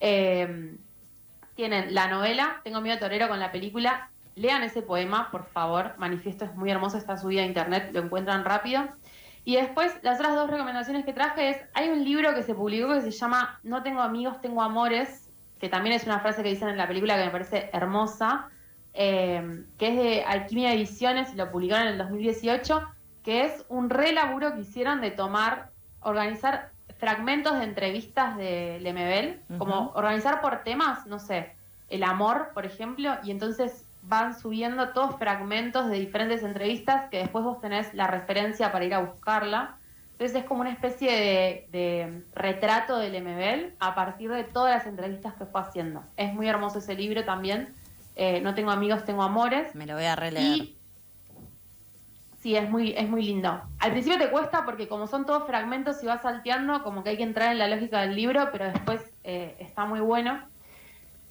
Eh, 0.00 0.76
tienen 1.54 1.94
la 1.94 2.08
novela, 2.08 2.60
Tengo 2.64 2.80
miedo 2.80 2.98
torero 2.98 3.28
con 3.28 3.40
la 3.40 3.50
película. 3.50 4.10
Lean 4.34 4.62
ese 4.62 4.82
poema, 4.82 5.30
por 5.30 5.46
favor. 5.46 5.94
Manifiesto 5.96 6.44
es 6.44 6.54
muy 6.54 6.70
hermoso, 6.70 6.98
está 6.98 7.16
subido 7.16 7.42
a 7.42 7.46
internet, 7.46 7.90
lo 7.92 8.00
encuentran 8.00 8.44
rápido. 8.44 8.86
Y 9.44 9.56
después, 9.56 9.94
las 10.02 10.18
otras 10.18 10.34
dos 10.34 10.50
recomendaciones 10.50 11.04
que 11.04 11.12
traje 11.12 11.50
es, 11.50 11.56
hay 11.72 11.88
un 11.88 12.04
libro 12.04 12.34
que 12.34 12.42
se 12.42 12.54
publicó 12.54 12.92
que 12.92 13.00
se 13.00 13.10
llama 13.10 13.58
No 13.62 13.82
tengo 13.82 14.02
amigos, 14.02 14.40
tengo 14.40 14.60
amores, 14.60 15.30
que 15.58 15.68
también 15.68 15.96
es 15.96 16.04
una 16.04 16.20
frase 16.20 16.42
que 16.42 16.50
dicen 16.50 16.68
en 16.68 16.76
la 16.76 16.86
película 16.86 17.16
que 17.16 17.24
me 17.24 17.30
parece 17.30 17.70
hermosa, 17.72 18.50
eh, 18.92 19.64
que 19.78 19.88
es 19.88 19.96
de 19.96 20.24
Alquimia 20.24 20.74
Ediciones, 20.74 21.34
lo 21.34 21.50
publicaron 21.50 21.86
en 21.86 21.92
el 21.92 21.98
2018, 21.98 22.82
que 23.26 23.44
es 23.44 23.66
un 23.68 23.90
re 23.90 24.12
laburo 24.12 24.54
que 24.54 24.60
hicieron 24.60 25.00
de 25.00 25.10
tomar, 25.10 25.70
organizar 26.00 26.70
fragmentos 26.96 27.58
de 27.58 27.64
entrevistas 27.64 28.36
de 28.36 28.78
Lemebel, 28.80 29.42
como 29.58 29.90
organizar 29.96 30.40
por 30.40 30.62
temas, 30.62 31.06
no 31.08 31.18
sé, 31.18 31.52
el 31.88 32.04
amor, 32.04 32.52
por 32.54 32.64
ejemplo, 32.64 33.16
y 33.24 33.32
entonces 33.32 33.84
van 34.02 34.38
subiendo 34.38 34.90
todos 34.90 35.16
fragmentos 35.16 35.88
de 35.88 35.98
diferentes 35.98 36.44
entrevistas 36.44 37.10
que 37.10 37.18
después 37.18 37.44
vos 37.44 37.60
tenés 37.60 37.92
la 37.94 38.06
referencia 38.06 38.70
para 38.70 38.84
ir 38.84 38.94
a 38.94 39.00
buscarla. 39.00 39.76
Entonces 40.12 40.42
es 40.42 40.44
como 40.44 40.60
una 40.60 40.70
especie 40.70 41.10
de, 41.10 41.68
de 41.72 42.22
retrato 42.32 42.96
del 42.96 43.20
MBL 43.24 43.74
a 43.80 43.96
partir 43.96 44.30
de 44.30 44.44
todas 44.44 44.72
las 44.72 44.86
entrevistas 44.86 45.34
que 45.34 45.46
fue 45.46 45.60
haciendo. 45.60 46.04
Es 46.16 46.32
muy 46.32 46.46
hermoso 46.46 46.78
ese 46.78 46.94
libro 46.94 47.24
también. 47.24 47.74
Eh, 48.14 48.40
no 48.40 48.54
tengo 48.54 48.70
amigos, 48.70 49.04
tengo 49.04 49.24
amores. 49.24 49.74
Me 49.74 49.84
lo 49.84 49.94
voy 49.94 50.04
a 50.04 50.14
releer. 50.14 50.44
Y 50.44 50.75
sí, 52.46 52.54
es 52.54 52.70
muy, 52.70 52.94
es 52.96 53.08
muy 53.08 53.24
lindo. 53.24 53.60
Al 53.80 53.90
principio 53.90 54.20
te 54.20 54.30
cuesta 54.30 54.64
porque 54.64 54.86
como 54.86 55.08
son 55.08 55.26
todos 55.26 55.48
fragmentos 55.48 56.00
y 56.04 56.06
vas 56.06 56.22
salteando, 56.22 56.84
como 56.84 57.02
que 57.02 57.10
hay 57.10 57.16
que 57.16 57.24
entrar 57.24 57.50
en 57.50 57.58
la 57.58 57.66
lógica 57.66 58.02
del 58.02 58.14
libro, 58.14 58.50
pero 58.52 58.66
después 58.66 59.02
eh, 59.24 59.56
está 59.58 59.84
muy 59.84 59.98
bueno. 59.98 60.40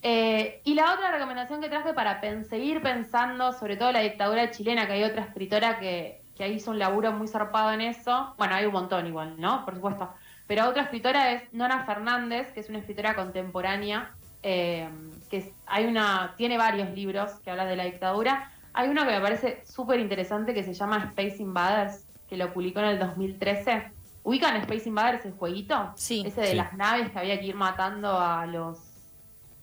Eh, 0.01 0.59
y 0.65 0.73
la 0.73 0.93
otra 0.93 1.13
recomendación 1.13 1.61
que 1.61 1.69
traje 1.69 1.93
para 1.93 2.19
seguir 2.43 2.81
pensando, 2.81 3.53
sobre 3.53 3.77
todo 3.77 3.93
la 3.93 4.01
dictadura 4.01 4.51
chilena, 4.51 4.87
que 4.87 4.93
hay 4.93 5.03
otra 5.05 5.21
escritora 5.21 5.79
que, 5.79 6.21
que 6.35 6.49
hizo 6.49 6.71
un 6.71 6.79
laburo 6.79 7.13
muy 7.13 7.29
zarpado 7.29 7.71
en 7.71 7.79
eso. 7.79 8.33
Bueno, 8.37 8.55
hay 8.55 8.65
un 8.65 8.73
montón 8.73 9.07
igual, 9.07 9.35
¿no? 9.39 9.63
Por 9.63 9.75
supuesto. 9.75 10.09
Pero 10.47 10.67
otra 10.67 10.83
escritora 10.83 11.31
es 11.31 11.43
Nora 11.53 11.85
Fernández, 11.85 12.51
que 12.51 12.59
es 12.59 12.67
una 12.67 12.79
escritora 12.79 13.15
contemporánea, 13.15 14.11
eh, 14.43 14.89
que 15.29 15.53
hay 15.65 15.85
una, 15.85 16.33
tiene 16.35 16.57
varios 16.57 16.89
libros 16.89 17.39
que 17.39 17.51
hablan 17.51 17.69
de 17.69 17.77
la 17.77 17.85
dictadura. 17.85 18.51
Hay 18.75 18.89
uno 18.89 19.05
que 19.05 19.11
me 19.11 19.21
parece 19.21 19.63
súper 19.65 19.99
interesante 19.99 20.53
que 20.53 20.63
se 20.63 20.73
llama 20.73 20.97
Space 21.09 21.41
Invaders, 21.41 22.05
que 22.27 22.35
lo 22.37 22.51
publicó 22.53 22.79
en 22.79 22.85
el 22.87 22.99
2013. 22.99 23.91
¿Ubican 24.23 24.55
Space 24.57 24.89
Invaders, 24.89 25.25
el 25.25 25.33
jueguito? 25.33 25.91
Sí. 25.95 26.23
Ese 26.25 26.41
de 26.41 26.47
Sí. 26.47 26.55
las 26.55 26.73
naves 26.73 27.09
que 27.11 27.19
había 27.19 27.39
que 27.39 27.45
ir 27.45 27.55
matando 27.55 28.19
a 28.19 28.45
los 28.45 28.91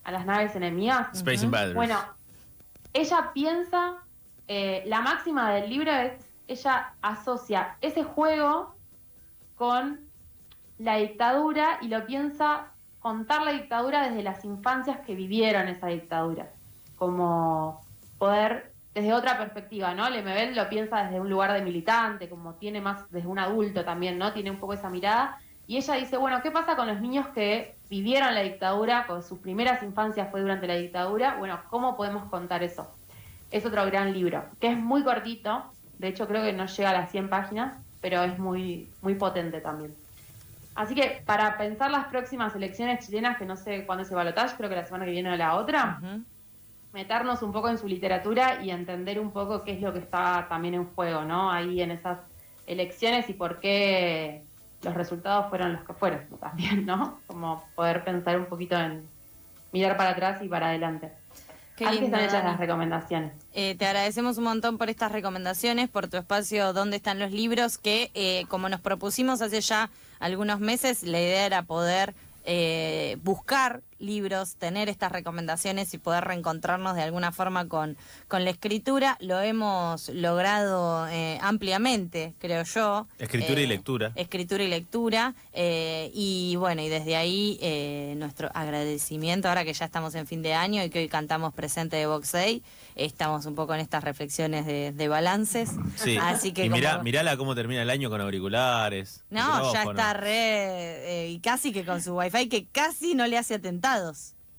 a 0.05 0.11
las 0.11 0.27
naves 0.27 0.57
enemigas. 0.57 1.09
Space. 1.13 1.45
Invaders. 1.45 1.75
Bueno, 1.75 1.97
ella 2.93 3.31
piensa, 3.33 3.99
eh, 4.49 4.83
la 4.87 5.01
máxima 5.01 5.53
del 5.53 5.71
libro 5.71 5.93
es, 5.93 6.13
ella 6.49 6.95
asocia 7.03 7.77
ese 7.81 8.03
juego 8.03 8.75
con 9.55 10.01
la 10.79 10.97
dictadura 10.97 11.79
y 11.83 11.87
lo 11.89 12.05
piensa 12.05 12.73
contar 12.99 13.43
la 13.43 13.53
dictadura 13.53 14.09
desde 14.09 14.25
las 14.25 14.45
infancias 14.45 14.99
que 15.07 15.15
vivieron 15.15 15.69
esa 15.69 15.87
dictadura, 15.87 16.51
como 16.97 17.81
poder 18.19 18.72
desde 18.95 19.13
otra 19.13 19.39
perspectiva, 19.39 19.95
¿no? 19.95 20.09
Lemebel 20.11 20.55
lo 20.55 20.69
piensa 20.69 21.05
desde 21.05 21.21
un 21.21 21.31
lugar 21.31 21.53
de 21.53 21.63
militante, 21.63 22.29
como 22.29 22.55
tiene 22.57 22.81
más 22.81 23.09
desde 23.11 23.29
un 23.29 23.39
adulto 23.39 23.85
también, 23.85 24.19
¿no? 24.19 24.33
Tiene 24.33 24.51
un 24.51 24.59
poco 24.59 24.75
esa 24.75 24.91
mirada. 24.91 25.39
Y 25.67 25.77
ella 25.79 25.95
dice, 25.95 26.17
bueno, 26.17 26.43
¿qué 26.43 26.51
pasa 26.51 26.77
con 26.77 26.87
los 26.87 27.01
niños 27.01 27.29
que 27.29 27.79
vivieron 27.89 28.35
la 28.35 28.43
dictadura, 28.43 29.07
con 29.07 29.23
sus 29.23 29.39
primeras 29.39 29.83
infancias 29.83 30.31
fue 30.31 30.43
durante 30.43 30.67
la 30.67 30.75
dictadura? 30.75 31.37
Bueno, 31.39 31.61
¿cómo 31.71 31.97
podemos 31.97 32.29
contar 32.31 32.63
eso? 32.63 32.99
Es 33.51 33.65
otro 33.65 33.85
gran 33.87 34.13
libro, 34.13 34.45
que 34.61 34.69
es 34.69 34.77
muy 34.77 35.03
cortito, 35.05 35.73
de 35.99 36.09
hecho 36.09 36.27
creo 36.27 36.43
que 36.43 36.53
no 36.53 36.67
llega 36.67 36.91
a 36.91 36.95
las 36.95 37.11
100 37.11 37.31
páginas, 37.31 37.79
pero 38.01 38.23
es 38.25 38.39
muy, 38.39 38.93
muy 39.01 39.15
potente 39.15 39.61
también. 39.61 39.95
Así 40.75 40.95
que 40.95 41.23
para 41.27 41.57
pensar 41.59 41.91
las 41.91 42.07
próximas 42.07 42.55
elecciones 42.57 43.07
chilenas, 43.07 43.39
que 43.39 43.45
no 43.45 43.57
sé 43.57 43.85
cuándo 43.87 44.03
es 44.03 44.11
el 44.11 44.17
balotaje, 44.17 44.57
creo 44.57 44.69
que 44.69 44.77
la 44.77 44.87
semana 44.87 45.05
que 45.05 45.11
viene 45.13 45.31
o 45.31 45.37
la 45.37 45.57
otra, 45.57 46.01
Ujú. 46.03 46.25
Meternos 46.93 47.43
un 47.43 47.53
poco 47.53 47.69
en 47.69 47.79
su 47.79 47.89
literatura 47.89 48.63
y 48.63 48.71
entender 48.71 49.19
un 49.19 49.33
poco 49.33 49.63
qué 49.65 49.73
es 49.73 49.81
lo 49.81 49.93
que 49.93 49.99
está 49.99 50.47
también 50.49 50.75
en 50.75 50.87
juego, 50.95 51.23
¿no? 51.23 51.51
Ahí 51.51 51.81
en 51.81 51.91
esas 51.91 52.19
elecciones 52.67 53.29
y 53.29 53.35
por 53.35 53.61
qué 53.61 54.43
los 54.83 54.95
resultados 54.95 55.49
fueron 55.49 55.73
los 55.75 55.85
que 55.85 55.95
fueron 55.95 56.27
también, 56.41 56.87
¿no? 56.87 57.21
Como 57.27 57.65
poder 57.75 58.05
pensar 58.05 58.39
un 58.39 58.47
poquito 58.47 58.79
en 58.79 59.07
mirar 59.73 59.97
para 59.97 60.11
atrás 60.11 60.43
y 60.43 60.49
para 60.49 60.69
adelante. 60.69 61.13
Qué 61.77 61.87
Así 61.87 62.05
están 62.05 62.21
hechas 62.21 62.45
las 62.45 62.59
recomendaciones. 62.59 63.33
Eh, 63.55 63.75
te 63.77 63.87
agradecemos 63.87 64.37
un 64.37 64.45
montón 64.45 64.77
por 64.77 64.91
estas 64.91 65.11
recomendaciones, 65.11 65.89
por 65.89 66.07
tu 66.07 66.19
espacio 66.19 66.75
¿Dónde 66.75 66.97
están 66.97 67.19
los 67.19 67.33
libros? 67.33 67.79
Que 67.79 68.11
eh, 68.13 68.45
como 68.49 68.69
nos 68.69 68.81
propusimos 68.81 69.41
hace 69.41 69.63
ya 69.63 69.89
algunos 70.21 70.61
meses, 70.61 71.03
la 71.03 71.19
idea 71.19 71.47
era 71.47 71.63
poder 71.63 72.15
eh, 72.45 73.17
buscar 73.23 73.83
libros, 74.03 74.57
tener 74.57 74.89
estas 74.89 75.11
recomendaciones 75.13 75.95
y 75.95 75.99
poder 75.99 76.25
reencontrarnos 76.25 76.95
de 76.97 77.03
alguna 77.03 77.33
forma 77.33 77.69
con, 77.69 77.97
con 78.29 78.45
la 78.45 78.51
escritura. 78.51 79.17
Lo 79.21 79.41
hemos 79.41 80.09
logrado 80.11 81.09
eh, 81.09 81.39
ampliamente, 81.41 82.35
creo 82.39 82.65
yo. 82.65 83.07
Escritura 83.19 83.61
y 83.61 83.65
Eh, 83.65 83.69
lectura. 83.69 84.13
Escritura 84.17 84.63
y 84.65 84.69
lectura. 84.69 85.35
eh, 85.53 86.11
y 86.15 86.57
bueno, 86.57 86.83
y 86.83 86.89
desde 86.89 87.17
ahí 87.17 87.59
nuestro 88.17 88.51
agradecimiento, 88.55 89.49
ahora 89.49 89.65
que 89.65 89.73
ya 89.73 89.85
estamos 89.85 90.15
en 90.15 90.27
fin 90.27 90.43
de 90.43 90.55
año 90.55 90.83
y 90.85 90.91
que 90.91 90.99
hoy 90.99 91.09
cantamos 91.09 91.55
presente 91.55 91.97
de 91.97 92.07
Box 92.07 92.33
Day, 92.33 92.63
estamos 92.97 93.47
un 93.47 93.55
poco 93.55 93.75
en 93.75 93.81
estas 93.81 94.03
reflexiones 94.05 94.67
de, 94.67 94.93
de 94.93 95.09
balances. 95.09 95.71
Sí. 95.97 96.19
Así 96.21 96.53
que 96.53 96.67
y 96.67 96.71
mirá, 96.71 96.93
como- 96.93 97.05
mirala 97.05 97.37
cómo 97.37 97.55
termina 97.55 97.83
el 97.83 97.91
año 97.91 98.11
con 98.11 98.21
auriculares. 98.21 99.23
No, 99.31 99.73
ya 99.73 99.85
está 99.85 100.13
re. 100.15 101.29
y 101.31 101.39
casi 101.41 101.73
que 101.73 101.85
con 101.85 102.03
su 102.03 102.17
wifi, 102.17 102.49
que 102.49 102.67
casi 102.67 103.15
no 103.15 103.27
le 103.27 103.39
hace 103.39 103.59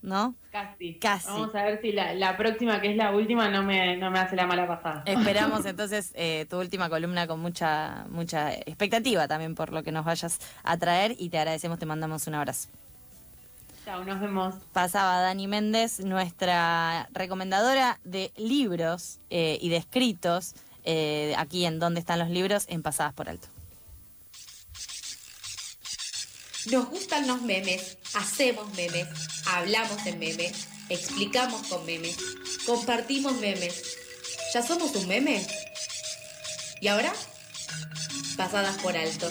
¿no? 0.03 0.35
Casi. 0.51 0.95
Casi. 0.95 1.27
Vamos 1.27 1.55
a 1.55 1.63
ver 1.63 1.81
si 1.81 1.91
la, 1.91 2.13
la 2.13 2.37
próxima, 2.37 2.79
que 2.81 2.91
es 2.91 2.97
la 2.97 3.11
última, 3.11 3.49
no 3.49 3.63
me, 3.63 3.97
no 3.97 4.11
me 4.11 4.19
hace 4.19 4.35
la 4.35 4.45
mala 4.45 4.67
pasada. 4.67 5.03
Esperamos 5.05 5.65
entonces 5.65 6.11
eh, 6.15 6.45
tu 6.49 6.59
última 6.59 6.89
columna 6.89 7.25
con 7.25 7.39
mucha, 7.39 8.05
mucha 8.09 8.53
expectativa 8.53 9.27
también 9.27 9.55
por 9.55 9.71
lo 9.71 9.81
que 9.81 9.91
nos 9.91 10.05
vayas 10.05 10.39
a 10.63 10.77
traer 10.77 11.15
y 11.17 11.29
te 11.29 11.39
agradecemos, 11.39 11.79
te 11.79 11.85
mandamos 11.85 12.27
un 12.27 12.35
abrazo. 12.35 12.69
Chao, 13.85 14.03
nos 14.05 14.19
vemos. 14.21 14.55
pasaba 14.71 15.19
Dani 15.19 15.47
Méndez, 15.47 15.99
nuestra 15.99 17.09
recomendadora 17.11 17.99
de 18.05 18.31
libros 18.37 19.19
eh, 19.29 19.57
y 19.61 19.69
de 19.69 19.77
escritos, 19.77 20.55
eh, 20.85 21.33
aquí 21.37 21.65
en 21.65 21.79
Dónde 21.79 21.99
están 21.99 22.19
los 22.19 22.29
libros, 22.29 22.65
en 22.69 22.81
Pasadas 22.81 23.13
por 23.13 23.27
Alto. 23.27 23.52
Nos 26.71 26.89
gustan 26.89 27.27
los 27.27 27.41
memes, 27.41 27.97
hacemos 28.13 28.73
memes, 28.75 29.07
hablamos 29.47 30.03
de 30.05 30.13
memes, 30.13 30.67
explicamos 30.87 31.67
con 31.67 31.85
memes, 31.85 32.15
compartimos 32.65 33.33
memes. 33.39 33.83
¿Ya 34.53 34.65
somos 34.65 34.95
un 34.95 35.07
meme? 35.07 35.45
¿Y 36.79 36.87
ahora? 36.87 37.13
Pasadas 38.37 38.77
por 38.77 38.95
alto. 38.95 39.29